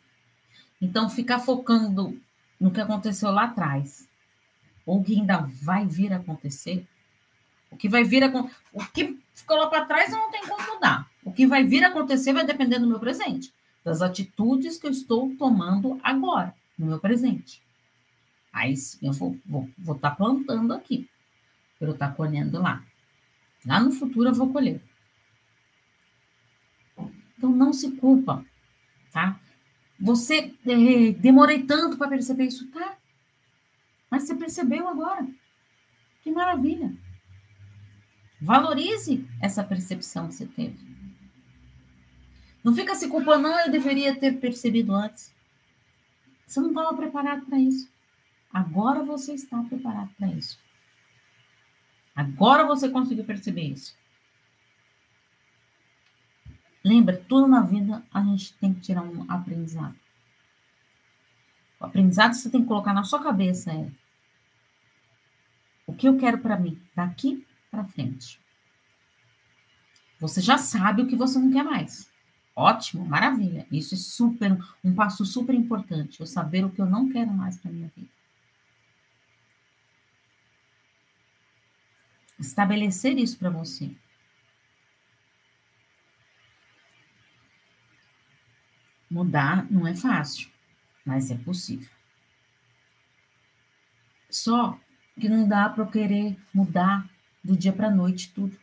Então, 0.79 1.09
ficar 1.09 1.39
focando 1.39 2.21
no 2.61 2.71
que 2.71 2.83
aconteceu 2.83 3.31
lá 3.31 3.45
atrás, 3.45 4.07
ou 4.85 5.03
que 5.03 5.19
ainda 5.19 5.39
vai 5.39 5.87
vir 5.87 6.13
a 6.13 6.17
acontecer. 6.17 6.87
O 7.71 7.79
que 7.79 7.89
vai 7.89 8.05
vir 8.05 8.23
a, 8.25 8.29
o 8.75 8.85
que 8.93 9.19
ficou 9.35 9.57
lá 9.57 9.69
para 9.69 9.87
trás 9.87 10.13
eu 10.13 10.19
não 10.19 10.31
tem 10.31 10.47
como 10.47 10.75
mudar. 10.75 11.11
O 11.25 11.33
que 11.33 11.47
vai 11.47 11.65
vir 11.65 11.83
a 11.83 11.89
acontecer 11.89 12.35
vai 12.35 12.45
depender 12.45 12.79
do 12.79 12.87
meu 12.87 13.01
presente, 13.01 13.51
das 13.85 14.03
atitudes 14.03 14.79
que 14.79 14.87
eu 14.87 14.91
estou 14.91 15.35
tomando 15.37 15.99
agora, 16.03 16.55
no 16.79 16.87
meu 16.87 16.99
presente. 16.99 17.63
Aí 18.53 18.77
sim, 18.77 18.99
eu 19.07 19.13
vou 19.13 19.33
estar 19.33 19.49
vou, 19.49 19.71
vou 19.79 19.95
tá 19.99 20.11
plantando 20.11 20.73
aqui, 20.73 21.09
para 21.79 21.89
eu 21.89 21.95
estar 21.95 22.09
tá 22.09 22.15
colhendo 22.15 22.61
lá. 22.61 22.85
Lá 23.67 23.81
no 23.81 23.93
futuro 23.93 24.29
eu 24.29 24.35
vou 24.35 24.53
colher. 24.53 24.83
Então 27.37 27.51
não 27.51 27.73
se 27.73 27.93
culpa, 27.93 28.45
tá? 29.11 29.41
Você 29.99 30.55
eh, 30.67 31.13
demorei 31.13 31.63
tanto 31.65 31.97
para 31.97 32.09
perceber 32.09 32.45
isso, 32.45 32.71
tá? 32.71 32.97
Mas 34.11 34.25
você 34.25 34.35
percebeu 34.35 34.89
agora. 34.89 35.27
Que 36.23 36.31
maravilha. 36.31 36.95
Valorize 38.41 39.27
essa 39.41 39.65
percepção 39.65 40.29
que 40.29 40.35
você 40.35 40.47
teve. 40.47 40.92
Não 42.63 42.75
fica 42.75 42.95
se 42.95 43.09
culpando, 43.09 43.43
não, 43.43 43.61
eu 43.61 43.71
deveria 43.71 44.15
ter 44.15 44.39
percebido 44.39 44.95
antes. 44.95 45.35
Você 46.47 46.61
não 46.61 46.69
estava 46.69 46.97
preparado 46.97 47.47
para 47.47 47.59
isso. 47.59 47.91
Agora 48.53 49.03
você 49.03 49.35
está 49.35 49.63
preparado 49.63 50.11
para 50.19 50.29
isso. 50.29 50.59
Agora 52.15 52.67
você 52.67 52.89
conseguiu 52.91 53.25
perceber 53.25 53.63
isso. 53.63 53.97
Lembra, 56.85 57.17
tudo 57.29 57.49
na 57.49 57.63
vida 57.63 58.03
a 58.13 58.23
gente 58.23 58.55
tem 58.55 58.75
que 58.75 58.81
tirar 58.81 59.03
um 59.03 59.25
aprendizado. 59.31 59.97
O 61.81 61.87
aprendizado 61.87 62.35
você 62.35 62.51
tem 62.51 62.61
que 62.63 62.69
colocar 62.69 62.93
na 62.93 63.05
sua 63.05 63.23
cabeça 63.23 63.73
é 63.73 63.91
o 65.87 65.95
que 65.95 66.07
eu 66.07 66.19
quero 66.19 66.39
para 66.39 66.59
mim 66.59 66.81
daqui 66.95 67.47
para 67.71 67.85
frente. 67.85 68.39
Você 70.21 70.41
já 70.41 70.59
sabe 70.59 71.03
o 71.03 71.07
que 71.07 71.17
você 71.17 71.39
não 71.39 71.51
quer 71.51 71.65
mais. 71.65 72.12
Ótimo, 72.55 73.05
maravilha. 73.07 73.67
Isso 73.71 73.95
é 73.95 73.99
super 73.99 74.59
um 74.85 74.95
passo 74.95 75.25
super 75.25 75.55
importante, 75.55 76.21
eu 76.21 76.27
saber 76.27 76.65
o 76.65 76.71
que 76.71 76.81
eu 76.81 76.87
não 76.87 77.09
quero 77.09 77.33
mais 77.33 77.57
para 77.57 77.71
minha 77.71 77.91
vida. 77.97 78.11
Estabelecer 82.39 83.17
isso 83.19 83.39
para 83.39 83.51
você. 83.51 83.95
Mudar 89.11 89.71
não 89.71 89.87
é 89.87 89.95
fácil, 89.95 90.51
mas 91.05 91.31
é 91.31 91.37
possível. 91.37 91.89
Só 94.31 94.79
que 95.21 95.29
não 95.29 95.47
dá 95.47 95.69
para 95.69 95.85
eu 95.85 95.91
querer 95.91 96.37
mudar 96.53 97.09
do 97.45 97.57
dia 97.57 97.73
para 97.73 97.91
noite 97.91 98.33
tudo. 98.33 98.59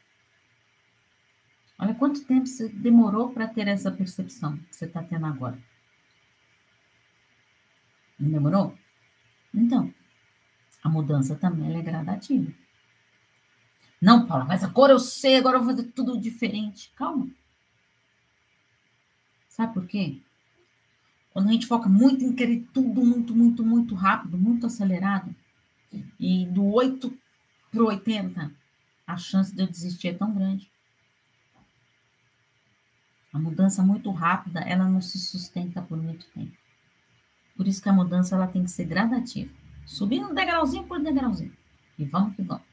Olha 1.79 1.95
quanto 1.95 2.25
tempo 2.25 2.45
você 2.45 2.67
demorou 2.67 3.31
para 3.31 3.47
ter 3.47 3.67
essa 3.69 3.89
percepção 3.89 4.57
que 4.57 4.75
você 4.75 4.85
está 4.85 5.01
tendo 5.01 5.25
agora. 5.25 5.57
Não 8.19 8.29
demorou? 8.29 8.77
Então, 9.53 9.93
a 10.83 10.89
mudança 10.89 11.35
também 11.37 11.77
é 11.77 11.81
gradativa. 11.81 12.51
Não, 14.01 14.25
Paula, 14.25 14.43
mas 14.43 14.63
agora 14.63 14.91
eu 14.91 14.99
sei, 14.99 15.37
agora 15.37 15.57
eu 15.57 15.63
vou 15.63 15.73
fazer 15.73 15.87
tudo 15.91 16.19
diferente. 16.19 16.91
Calma. 16.95 17.29
Sabe 19.47 19.73
por 19.73 19.87
quê? 19.87 20.21
Quando 21.31 21.49
a 21.49 21.51
gente 21.51 21.67
foca 21.67 21.87
muito 21.87 22.23
em 22.25 22.33
querer 22.33 22.67
tudo 22.73 23.05
muito, 23.05 23.35
muito, 23.35 23.63
muito 23.63 23.95
rápido, 23.95 24.37
muito 24.37 24.65
acelerado, 24.65 25.33
E 26.19 26.45
do 26.45 26.65
8 26.65 27.17
para 27.71 27.83
o 27.83 27.87
80, 27.87 28.53
a 29.07 29.17
chance 29.17 29.55
de 29.55 29.61
eu 29.61 29.67
desistir 29.67 30.09
é 30.09 30.13
tão 30.13 30.33
grande. 30.33 30.69
A 33.31 33.37
mudança 33.37 33.83
muito 33.83 34.11
rápida, 34.11 34.59
ela 34.61 34.87
não 34.87 35.01
se 35.01 35.19
sustenta 35.19 35.81
por 35.81 35.97
muito 35.97 36.25
tempo. 36.31 36.57
Por 37.55 37.67
isso 37.67 37.81
que 37.81 37.89
a 37.89 37.93
mudança 37.93 38.35
ela 38.35 38.47
tem 38.47 38.63
que 38.63 38.71
ser 38.71 38.85
gradativa, 38.85 39.53
subindo 39.85 40.33
degrauzinho 40.33 40.87
por 40.87 40.99
degrauzinho. 41.01 41.55
E 41.97 42.05
vamos 42.05 42.35
que 42.35 42.41
vamos. 42.41 42.63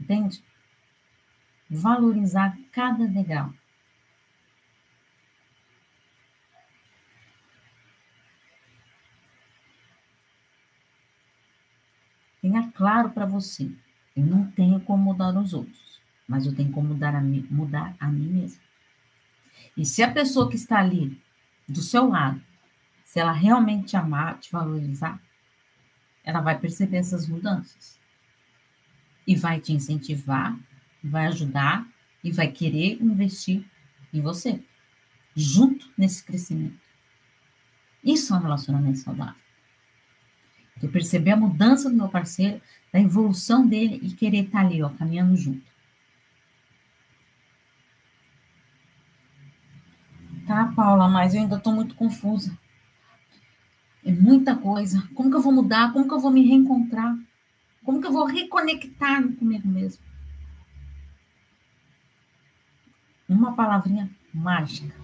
Entende? 0.00 0.42
Valorizar 1.70 2.58
cada 2.72 3.06
degrau. 3.06 3.52
Tenha 12.40 12.72
claro 12.72 13.10
para 13.10 13.24
você, 13.24 13.70
eu 14.16 14.24
não 14.24 14.50
tenho 14.50 14.80
como 14.80 15.02
mudar 15.02 15.36
os 15.38 15.54
outros, 15.54 16.00
mas 16.26 16.46
eu 16.46 16.54
tenho 16.54 16.70
como 16.70 16.88
mudar 16.88 17.14
a, 17.14 17.20
mim, 17.20 17.46
mudar 17.50 17.94
a 17.98 18.08
mim 18.08 18.28
mesmo. 18.28 18.60
E 19.76 19.84
se 19.84 20.02
a 20.02 20.10
pessoa 20.10 20.48
que 20.48 20.56
está 20.56 20.78
ali 20.78 21.20
do 21.68 21.80
seu 21.80 22.08
lado, 22.08 22.42
se 23.04 23.20
ela 23.20 23.32
realmente 23.32 23.88
te 23.88 23.96
amar, 23.96 24.38
te 24.38 24.50
valorizar, 24.52 25.20
ela 26.24 26.40
vai 26.40 26.58
perceber 26.58 26.98
essas 26.98 27.26
mudanças. 27.26 27.98
E 29.26 29.36
vai 29.36 29.60
te 29.60 29.72
incentivar, 29.72 30.58
vai 31.02 31.26
ajudar 31.26 31.86
e 32.22 32.30
vai 32.30 32.48
querer 32.48 33.02
investir 33.02 33.64
em 34.12 34.20
você, 34.20 34.62
junto 35.34 35.90
nesse 35.96 36.22
crescimento. 36.24 36.80
Isso 38.02 38.34
é 38.34 38.36
um 38.36 38.40
relacionamento 38.40 38.98
saudável. 38.98 39.40
Eu 40.82 40.90
perceber 40.90 41.30
a 41.30 41.36
mudança 41.36 41.88
do 41.88 41.96
meu 41.96 42.08
parceiro, 42.08 42.60
da 42.92 43.00
evolução 43.00 43.66
dele 43.66 43.98
e 44.02 44.12
querer 44.12 44.44
estar 44.44 44.60
ali, 44.60 44.82
ó, 44.82 44.90
caminhando 44.90 45.34
junto. 45.34 45.72
Tá, 50.46 50.70
Paula, 50.76 51.08
mas 51.08 51.34
eu 51.34 51.40
ainda 51.40 51.56
estou 51.56 51.72
muito 51.72 51.94
confusa. 51.94 52.56
É 54.04 54.12
muita 54.12 54.56
coisa. 54.56 55.08
Como 55.14 55.30
que 55.30 55.36
eu 55.36 55.40
vou 55.40 55.52
mudar? 55.52 55.92
Como 55.92 56.06
que 56.06 56.12
eu 56.12 56.20
vou 56.20 56.30
me 56.30 56.46
reencontrar? 56.46 57.16
Como 57.84 58.00
que 58.00 58.06
eu 58.06 58.12
vou 58.12 58.26
reconectar 58.26 59.22
comigo 59.34 59.66
mesmo? 59.66 60.02
Uma 63.28 63.54
palavrinha 63.54 64.10
mágica. 64.34 64.94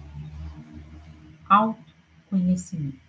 Autoconhecimento. 1.47 2.99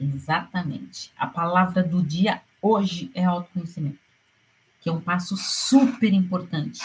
Exatamente. 0.00 1.12
A 1.18 1.26
palavra 1.26 1.82
do 1.82 2.02
dia 2.02 2.40
hoje 2.62 3.10
é 3.12 3.24
autoconhecimento, 3.24 3.98
que 4.80 4.88
é 4.88 4.92
um 4.92 5.00
passo 5.00 5.36
super 5.36 6.12
importante 6.12 6.80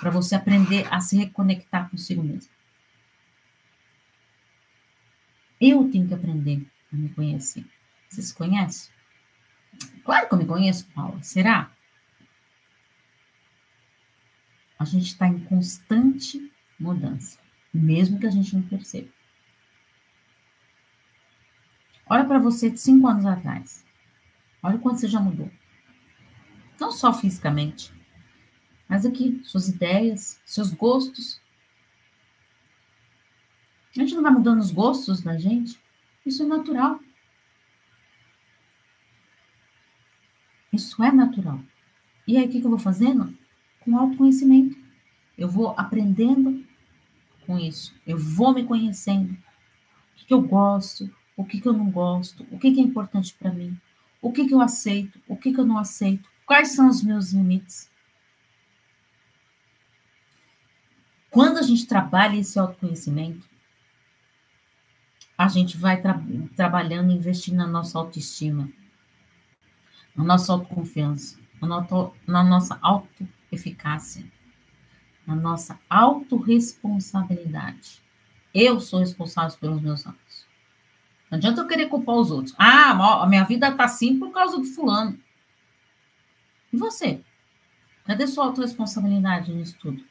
para 0.00 0.10
você 0.10 0.34
aprender 0.34 0.92
a 0.92 1.00
se 1.00 1.16
reconectar 1.16 1.88
consigo 1.88 2.22
mesmo. 2.22 2.50
Eu 5.60 5.88
tenho 5.90 6.08
que 6.08 6.14
aprender 6.14 6.66
a 6.92 6.96
me 6.96 7.08
conhecer. 7.10 7.64
Você 8.08 8.22
se 8.22 8.34
conhece? 8.34 8.90
Claro 10.04 10.26
que 10.28 10.34
eu 10.34 10.38
me 10.38 10.46
conheço, 10.46 10.86
Paula. 10.94 11.22
Será? 11.22 11.70
A 14.78 14.84
gente 14.84 15.08
está 15.08 15.28
em 15.28 15.38
constante 15.40 16.50
mudança, 16.78 17.38
mesmo 17.72 18.18
que 18.18 18.26
a 18.26 18.30
gente 18.30 18.56
não 18.56 18.62
perceba. 18.62 19.08
Olha 22.06 22.24
para 22.24 22.38
você 22.38 22.70
de 22.70 22.80
cinco 22.80 23.06
anos 23.06 23.26
atrás. 23.26 23.84
Olha 24.62 24.76
o 24.76 24.80
quanto 24.80 25.00
você 25.00 25.08
já 25.08 25.20
mudou. 25.20 25.50
Não 26.78 26.92
só 26.92 27.12
fisicamente, 27.12 27.92
mas 28.90 29.06
aqui, 29.06 29.40
suas 29.44 29.68
ideias, 29.68 30.40
seus 30.44 30.72
gostos. 30.72 31.40
A 33.96 34.00
gente 34.00 34.14
não 34.14 34.22
vai 34.22 34.32
mudando 34.32 34.58
os 34.58 34.72
gostos 34.72 35.22
da 35.22 35.38
gente. 35.38 35.80
Isso 36.26 36.42
é 36.42 36.46
natural. 36.46 36.98
Isso 40.72 41.02
é 41.04 41.12
natural. 41.12 41.60
E 42.26 42.36
aí, 42.36 42.46
o 42.46 42.50
que, 42.50 42.58
eu 42.58 42.70
vou 42.70 42.78
fazendo? 42.78 43.32
Com 43.80 43.96
autoconhecimento. 43.96 44.76
Eu 45.38 45.48
vou 45.48 45.74
aprendendo 45.76 46.64
com 47.46 47.58
isso. 47.58 47.94
Eu 48.04 48.18
vou 48.18 48.52
me 48.52 48.64
conhecendo. 48.64 49.32
O 49.32 50.26
que, 50.26 50.34
eu 50.34 50.42
gosto, 50.42 51.08
o 51.36 51.44
que, 51.44 51.60
que 51.60 51.68
eu 51.68 51.72
não 51.72 51.90
gosto, 51.90 52.44
o 52.50 52.58
que, 52.58 52.72
que 52.72 52.80
é 52.80 52.82
importante 52.82 53.34
para 53.38 53.52
mim, 53.52 53.76
o 54.20 54.32
que, 54.32 54.46
que 54.46 54.54
eu 54.54 54.60
aceito, 54.60 55.20
o 55.26 55.36
que, 55.36 55.52
que 55.52 55.60
eu 55.60 55.66
não 55.66 55.78
aceito, 55.78 56.28
quais 56.44 56.74
são 56.74 56.88
os 56.88 57.02
meus 57.02 57.32
limites. 57.32 57.90
Quando 61.30 61.58
a 61.58 61.62
gente 61.62 61.86
trabalha 61.86 62.36
esse 62.36 62.58
autoconhecimento, 62.58 63.48
a 65.38 65.48
gente 65.48 65.76
vai 65.76 66.02
tra 66.02 66.20
trabalhando, 66.54 67.12
investindo 67.12 67.56
na 67.56 67.66
nossa 67.66 67.98
autoestima, 67.98 68.70
na 70.14 70.24
nossa 70.24 70.52
autoconfiança, 70.52 71.38
na, 71.60 71.68
noto, 71.68 72.14
na 72.26 72.44
nossa 72.44 72.78
autoeficácia, 72.82 74.24
na 75.26 75.34
nossa 75.34 75.80
autorresponsabilidade. 75.88 78.02
Eu 78.52 78.80
sou 78.80 78.98
responsável 79.00 79.56
pelos 79.58 79.80
meus 79.80 80.06
atos. 80.06 80.29
Não 81.30 81.38
adianta 81.38 81.60
eu 81.60 81.66
querer 81.66 81.86
culpar 81.86 82.16
os 82.16 82.30
outros. 82.30 82.54
Ah, 82.58 83.22
a 83.22 83.26
minha 83.26 83.44
vida 83.44 83.72
tá 83.72 83.84
assim 83.84 84.18
por 84.18 84.32
causa 84.32 84.58
do 84.58 84.64
fulano. 84.64 85.18
E 86.72 86.76
você? 86.76 87.22
Cadê 88.04 88.26
sua 88.26 88.46
autorresponsabilidade 88.46 89.52
nisso 89.52 89.76
tudo? 89.78 90.04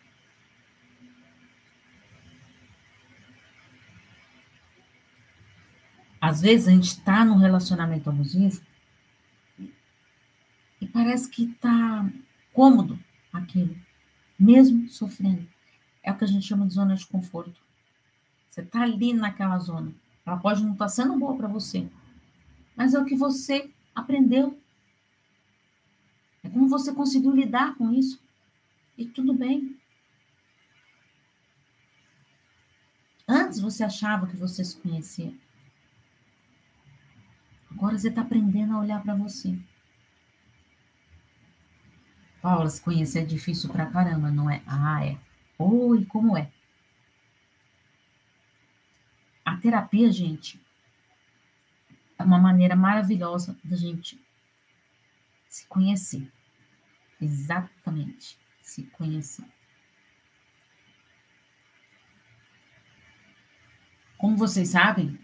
Às 6.21 6.41
vezes 6.41 6.67
a 6.67 6.71
gente 6.71 6.88
está 6.88 7.23
num 7.23 7.38
relacionamento 7.38 8.10
abusivo 8.10 8.62
e 10.82 10.88
parece 10.88 11.29
que 11.29 11.43
está 11.43 12.10
cômodo 12.53 12.99
aquilo, 13.32 13.75
mesmo 14.38 14.89
sofrendo. 14.89 15.47
É 16.03 16.12
o 16.12 16.17
que 16.17 16.23
a 16.23 16.27
gente 16.27 16.45
chama 16.45 16.67
de 16.67 16.73
zona 16.73 16.95
de 16.95 17.05
conforto. 17.05 17.62
Você 18.49 18.62
está 18.62 18.82
ali 18.82 19.13
naquela 19.13 19.58
zona. 19.60 19.93
Ela 20.29 20.37
pode 20.37 20.63
não 20.63 20.73
estar 20.73 20.85
tá 20.85 20.89
sendo 20.89 21.17
boa 21.17 21.35
para 21.35 21.47
você, 21.47 21.89
mas 22.75 22.93
é 22.93 22.99
o 22.99 23.05
que 23.05 23.15
você 23.15 23.73
aprendeu. 23.95 24.61
É 26.43 26.49
como 26.49 26.69
você 26.69 26.93
conseguiu 26.93 27.31
lidar 27.31 27.73
com 27.75 27.91
isso. 27.91 28.21
E 28.95 29.07
tudo 29.07 29.33
bem. 29.33 29.75
Antes 33.27 33.59
você 33.59 33.83
achava 33.83 34.27
que 34.27 34.37
você 34.37 34.63
se 34.63 34.77
conhecia. 34.77 35.33
Agora 37.71 37.97
você 37.97 38.09
está 38.09 38.21
aprendendo 38.21 38.75
a 38.75 38.79
olhar 38.81 39.01
para 39.01 39.15
você. 39.15 39.57
Paula, 42.39 42.69
se 42.69 42.79
conhecer 42.81 43.21
é 43.21 43.25
difícil 43.25 43.71
pra 43.71 43.87
caramba, 43.87 44.29
não 44.29 44.47
é? 44.47 44.61
Ah, 44.67 45.03
é. 45.03 45.17
Oi, 45.57 46.05
como 46.05 46.37
é? 46.37 46.51
A 49.49 49.57
terapia, 49.57 50.12
gente, 50.12 50.62
é 52.19 52.23
uma 52.23 52.38
maneira 52.38 52.75
maravilhosa 52.75 53.57
da 53.63 53.75
gente 53.75 54.21
se 55.47 55.65
conhecer. 55.65 56.31
Exatamente, 57.19 58.38
se 58.62 58.83
conhecer. 58.83 59.43
Como 64.19 64.38
vocês 64.38 64.69
sabem, 64.69 65.19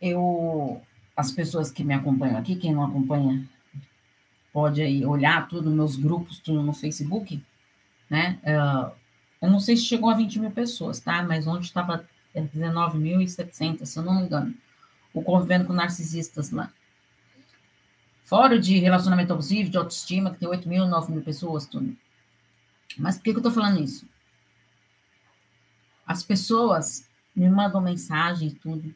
eu 0.00 0.80
as 1.16 1.32
pessoas 1.32 1.72
que 1.72 1.82
me 1.82 1.94
acompanham 1.94 2.38
aqui, 2.38 2.54
quem 2.54 2.72
não 2.72 2.84
acompanha, 2.84 3.44
pode 4.52 4.80
aí 4.80 5.04
olhar 5.04 5.48
tudo, 5.48 5.68
meus 5.68 5.96
grupos, 5.96 6.38
tudo 6.38 6.62
no 6.62 6.72
Facebook, 6.72 7.42
né? 8.08 8.38
Uh, 8.44 8.94
eu 9.42 9.50
não 9.50 9.58
sei 9.58 9.76
se 9.76 9.82
chegou 9.82 10.10
a 10.10 10.14
20 10.14 10.38
mil 10.38 10.50
pessoas, 10.52 11.00
tá? 11.00 11.24
Mas 11.24 11.48
ontem 11.48 11.64
estava 11.64 12.08
19.700, 12.42 13.84
se 13.84 13.98
eu 13.98 14.02
não 14.02 14.16
me 14.16 14.22
engano. 14.22 14.54
O 15.12 15.22
Convivendo 15.22 15.66
com 15.66 15.72
Narcisistas 15.72 16.50
lá. 16.50 16.70
Fora 18.24 18.58
de 18.58 18.78
relacionamento 18.78 19.32
abusivo, 19.32 19.70
de 19.70 19.78
autoestima, 19.78 20.32
que 20.32 20.38
tem 20.38 20.48
8 20.48 20.68
mil, 20.68 20.86
9 20.86 21.12
mil 21.12 21.22
pessoas, 21.22 21.66
tudo. 21.66 21.96
Mas 22.98 23.16
por 23.16 23.24
que, 23.24 23.32
que 23.32 23.38
eu 23.38 23.42
tô 23.42 23.50
falando 23.50 23.80
isso? 23.80 24.06
As 26.06 26.22
pessoas 26.22 27.08
me 27.34 27.48
mandam 27.48 27.80
mensagens, 27.80 28.54
tudo, 28.54 28.94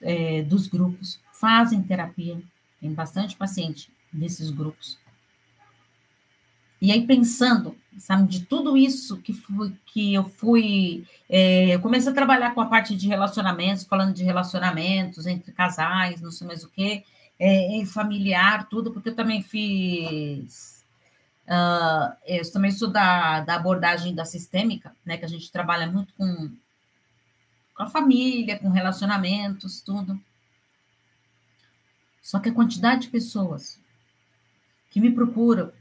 é, 0.00 0.42
dos 0.42 0.66
grupos, 0.66 1.20
fazem 1.32 1.82
terapia, 1.82 2.40
tem 2.80 2.92
bastante 2.92 3.36
paciente 3.36 3.92
desses 4.12 4.50
grupos. 4.50 4.98
E 6.84 6.92
aí, 6.92 7.06
pensando, 7.06 7.74
sabe, 7.96 8.28
de 8.28 8.44
tudo 8.44 8.76
isso 8.76 9.16
que, 9.22 9.32
fui, 9.32 9.74
que 9.86 10.12
eu 10.12 10.28
fui. 10.28 11.06
É, 11.30 11.74
eu 11.74 11.80
comecei 11.80 12.12
a 12.12 12.14
trabalhar 12.14 12.52
com 12.52 12.60
a 12.60 12.66
parte 12.66 12.94
de 12.94 13.08
relacionamentos, 13.08 13.84
falando 13.84 14.12
de 14.12 14.22
relacionamentos 14.22 15.26
entre 15.26 15.50
casais, 15.50 16.20
não 16.20 16.30
sei 16.30 16.46
mais 16.46 16.62
o 16.62 16.68
quê, 16.68 17.02
é, 17.40 17.82
familiar, 17.86 18.68
tudo, 18.68 18.92
porque 18.92 19.08
eu 19.08 19.16
também 19.16 19.42
fiz. 19.42 20.84
Uh, 21.46 22.14
eu 22.26 22.52
também 22.52 22.70
sou 22.70 22.90
da, 22.90 23.40
da 23.40 23.54
abordagem 23.54 24.14
da 24.14 24.26
sistêmica, 24.26 24.94
né? 25.06 25.16
Que 25.16 25.24
a 25.24 25.28
gente 25.28 25.50
trabalha 25.50 25.90
muito 25.90 26.12
com, 26.12 26.50
com 27.74 27.82
a 27.82 27.86
família, 27.86 28.58
com 28.58 28.68
relacionamentos, 28.68 29.80
tudo. 29.80 30.20
Só 32.20 32.38
que 32.38 32.50
a 32.50 32.54
quantidade 32.54 33.02
de 33.02 33.08
pessoas 33.08 33.80
que 34.90 35.00
me 35.00 35.10
procuram 35.10 35.72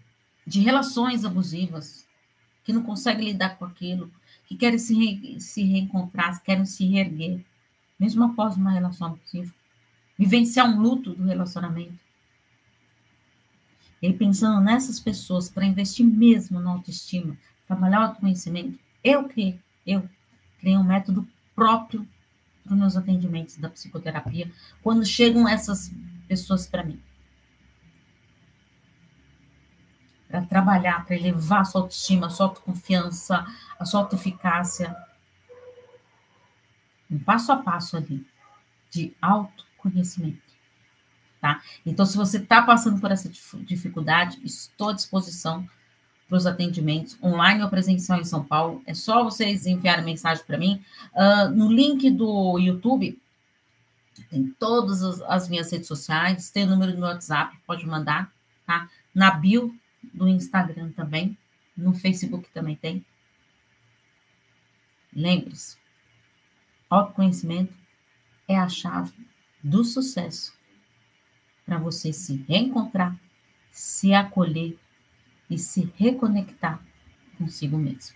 de 0.46 0.60
relações 0.60 1.26
abusivas, 1.26 2.08
que 2.64 2.74
não 2.74 2.84
conseguem 2.84 3.28
lidar 3.28 3.58
com 3.58 3.66
aquilo, 3.66 4.12
que 4.46 4.56
querem 4.56 4.80
se, 4.80 4.94
re, 4.94 5.40
se 5.40 5.64
reencontrar, 5.64 6.42
querem 6.44 6.66
se 6.66 6.86
reerguer, 6.86 7.44
mesmo 8.00 8.24
após 8.24 8.56
uma 8.56 8.72
relação 8.72 9.08
abusiva, 9.08 9.54
vivenciar 10.18 10.70
um 10.70 10.82
luto 10.82 11.14
do 11.14 11.26
relacionamento. 11.26 11.98
E 14.02 14.12
pensando 14.12 14.60
nessas 14.62 15.00
pessoas 15.00 15.50
para 15.50 15.66
investir 15.66 16.06
mesmo 16.06 16.60
na 16.60 16.72
autoestima, 16.72 17.38
trabalhar 17.66 18.00
o 18.00 18.04
autoconhecimento, 18.04 18.78
eu 19.04 19.28
criei, 19.30 19.60
eu 19.88 20.08
criei 20.60 20.78
um 20.78 20.84
método 20.84 21.28
próprio 21.56 22.08
para 22.64 22.74
os 22.74 22.80
meus 22.80 22.98
atendimentos 22.98 23.58
da 23.58 23.70
psicoterapia, 23.70 24.52
quando 24.82 25.06
chegam 25.06 25.48
essas 25.48 25.92
pessoas 26.28 26.68
para 26.68 26.84
mim. 26.84 27.00
Para 30.34 30.41
trabalhar, 30.48 31.06
para 31.06 31.15
elevar 31.15 31.62
a 31.62 31.63
sua 31.63 31.82
autoestima, 31.82 32.26
a 32.26 32.30
sua 32.32 32.48
autoconfiança, 32.48 33.46
a 33.80 33.86
sua 33.86 34.00
autoeficácia. 34.00 34.96
Um 37.12 37.19
passo 37.19 37.52
a 37.52 37.58
passo 37.58 37.98
ali 37.98 38.26
de 38.89 39.15
autoconhecimento. 39.22 40.41
Tá? 41.39 41.62
Então, 41.86 42.04
se 42.04 42.17
você 42.17 42.38
está 42.38 42.63
passando 42.63 43.00
por 43.00 43.12
essa 43.12 43.30
dificuldade, 43.60 44.39
estou 44.43 44.89
à 44.89 44.93
disposição 44.93 45.69
para 46.28 46.38
os 46.39 46.48
atendimentos 46.48 47.15
online 47.22 47.62
ou 47.62 47.69
presencial 47.69 48.19
em 48.19 48.26
São 48.26 48.43
Paulo. 48.43 48.82
É 48.88 48.96
só 48.96 49.24
vocês 49.24 49.67
enviarem 49.67 50.04
mensagem 50.04 50.43
para 50.43 50.58
mim. 50.58 50.84
Uh, 51.13 51.50
no 51.54 51.72
link 51.72 52.10
do 52.10 52.58
YouTube, 52.58 53.22
tem 54.32 54.48
todas 54.58 55.04
as 55.22 55.48
minhas 55.48 55.72
redes 55.72 55.88
sociais, 55.88 56.50
tem 56.50 56.63
o 56.63 56.69
número 56.72 56.91
do 56.91 56.98
meu 56.98 57.10
WhatsApp, 57.10 57.56
pode 57.67 57.86
mandar, 57.86 58.32
tá? 58.65 58.89
Na 59.13 59.30
bio 59.30 59.72
do 60.13 60.28
Instagram 60.28 60.92
também, 60.92 61.38
no 61.76 61.94
Facebook 61.94 62.50
também 62.52 62.76
tem. 62.76 63.06
Lembre-se, 65.16 65.78
autoconhecimento 66.89 67.74
é 68.48 68.58
a 68.58 68.68
chave 68.68 69.13
do 69.63 69.84
sucesso 69.84 70.54
para 71.66 71.78
você 71.78 72.12
se 72.12 72.44
reencontrar, 72.48 73.18
se 73.72 74.13
acolher 74.13 74.78
e 75.50 75.58
se 75.58 75.92
reconectar 75.96 76.84
consigo 77.38 77.78
mesmo, 77.78 78.16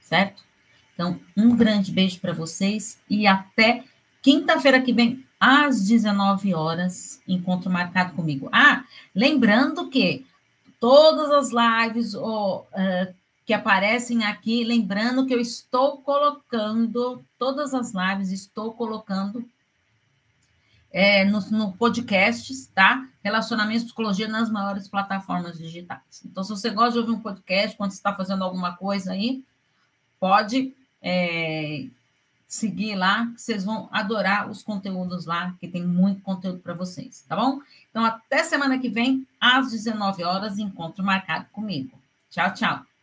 certo? 0.00 0.44
Então, 0.92 1.20
um 1.36 1.56
grande 1.56 1.92
beijo 1.92 2.20
para 2.20 2.32
vocês 2.32 3.00
e 3.08 3.26
até 3.26 3.84
quinta-feira 4.22 4.80
que 4.80 4.92
vem, 4.92 5.24
às 5.38 5.86
19 5.86 6.54
horas, 6.54 7.20
encontro 7.26 7.70
marcado 7.70 8.14
comigo. 8.14 8.48
Ah, 8.52 8.84
lembrando 9.14 9.90
que 9.90 10.24
todas 10.84 11.30
as 11.30 11.50
lives 11.50 12.14
oh, 12.14 12.58
uh, 12.58 13.14
que 13.46 13.54
aparecem 13.54 14.22
aqui, 14.22 14.62
lembrando 14.62 15.24
que 15.24 15.32
eu 15.32 15.40
estou 15.40 16.02
colocando, 16.02 17.24
todas 17.38 17.72
as 17.72 17.94
lives, 17.94 18.30
estou 18.30 18.74
colocando 18.74 19.48
é, 20.92 21.24
no, 21.24 21.40
no 21.50 21.72
podcast, 21.72 22.68
tá? 22.74 23.08
Relacionamento 23.22 23.80
e 23.80 23.84
psicologia 23.86 24.28
nas 24.28 24.50
maiores 24.50 24.86
plataformas 24.86 25.56
digitais. 25.56 26.22
Então, 26.22 26.44
se 26.44 26.50
você 26.50 26.68
gosta 26.68 26.92
de 26.92 26.98
ouvir 26.98 27.12
um 27.12 27.22
podcast 27.22 27.78
quando 27.78 27.92
você 27.92 27.96
está 27.96 28.14
fazendo 28.14 28.44
alguma 28.44 28.76
coisa 28.76 29.12
aí, 29.12 29.42
pode 30.20 30.74
é, 31.00 31.86
seguir 32.54 32.94
lá, 32.94 33.26
que 33.34 33.42
vocês 33.42 33.64
vão 33.64 33.88
adorar 33.90 34.48
os 34.48 34.62
conteúdos 34.62 35.26
lá, 35.26 35.54
que 35.58 35.66
tem 35.66 35.84
muito 35.84 36.22
conteúdo 36.22 36.60
para 36.60 36.72
vocês, 36.72 37.24
tá 37.28 37.34
bom? 37.34 37.60
Então, 37.90 38.04
até 38.04 38.44
semana 38.44 38.78
que 38.78 38.88
vem, 38.88 39.26
às 39.40 39.72
19 39.72 40.22
horas, 40.22 40.56
encontro 40.56 41.04
marcado 41.04 41.46
comigo. 41.50 41.98
Tchau, 42.30 42.54
tchau. 42.54 42.93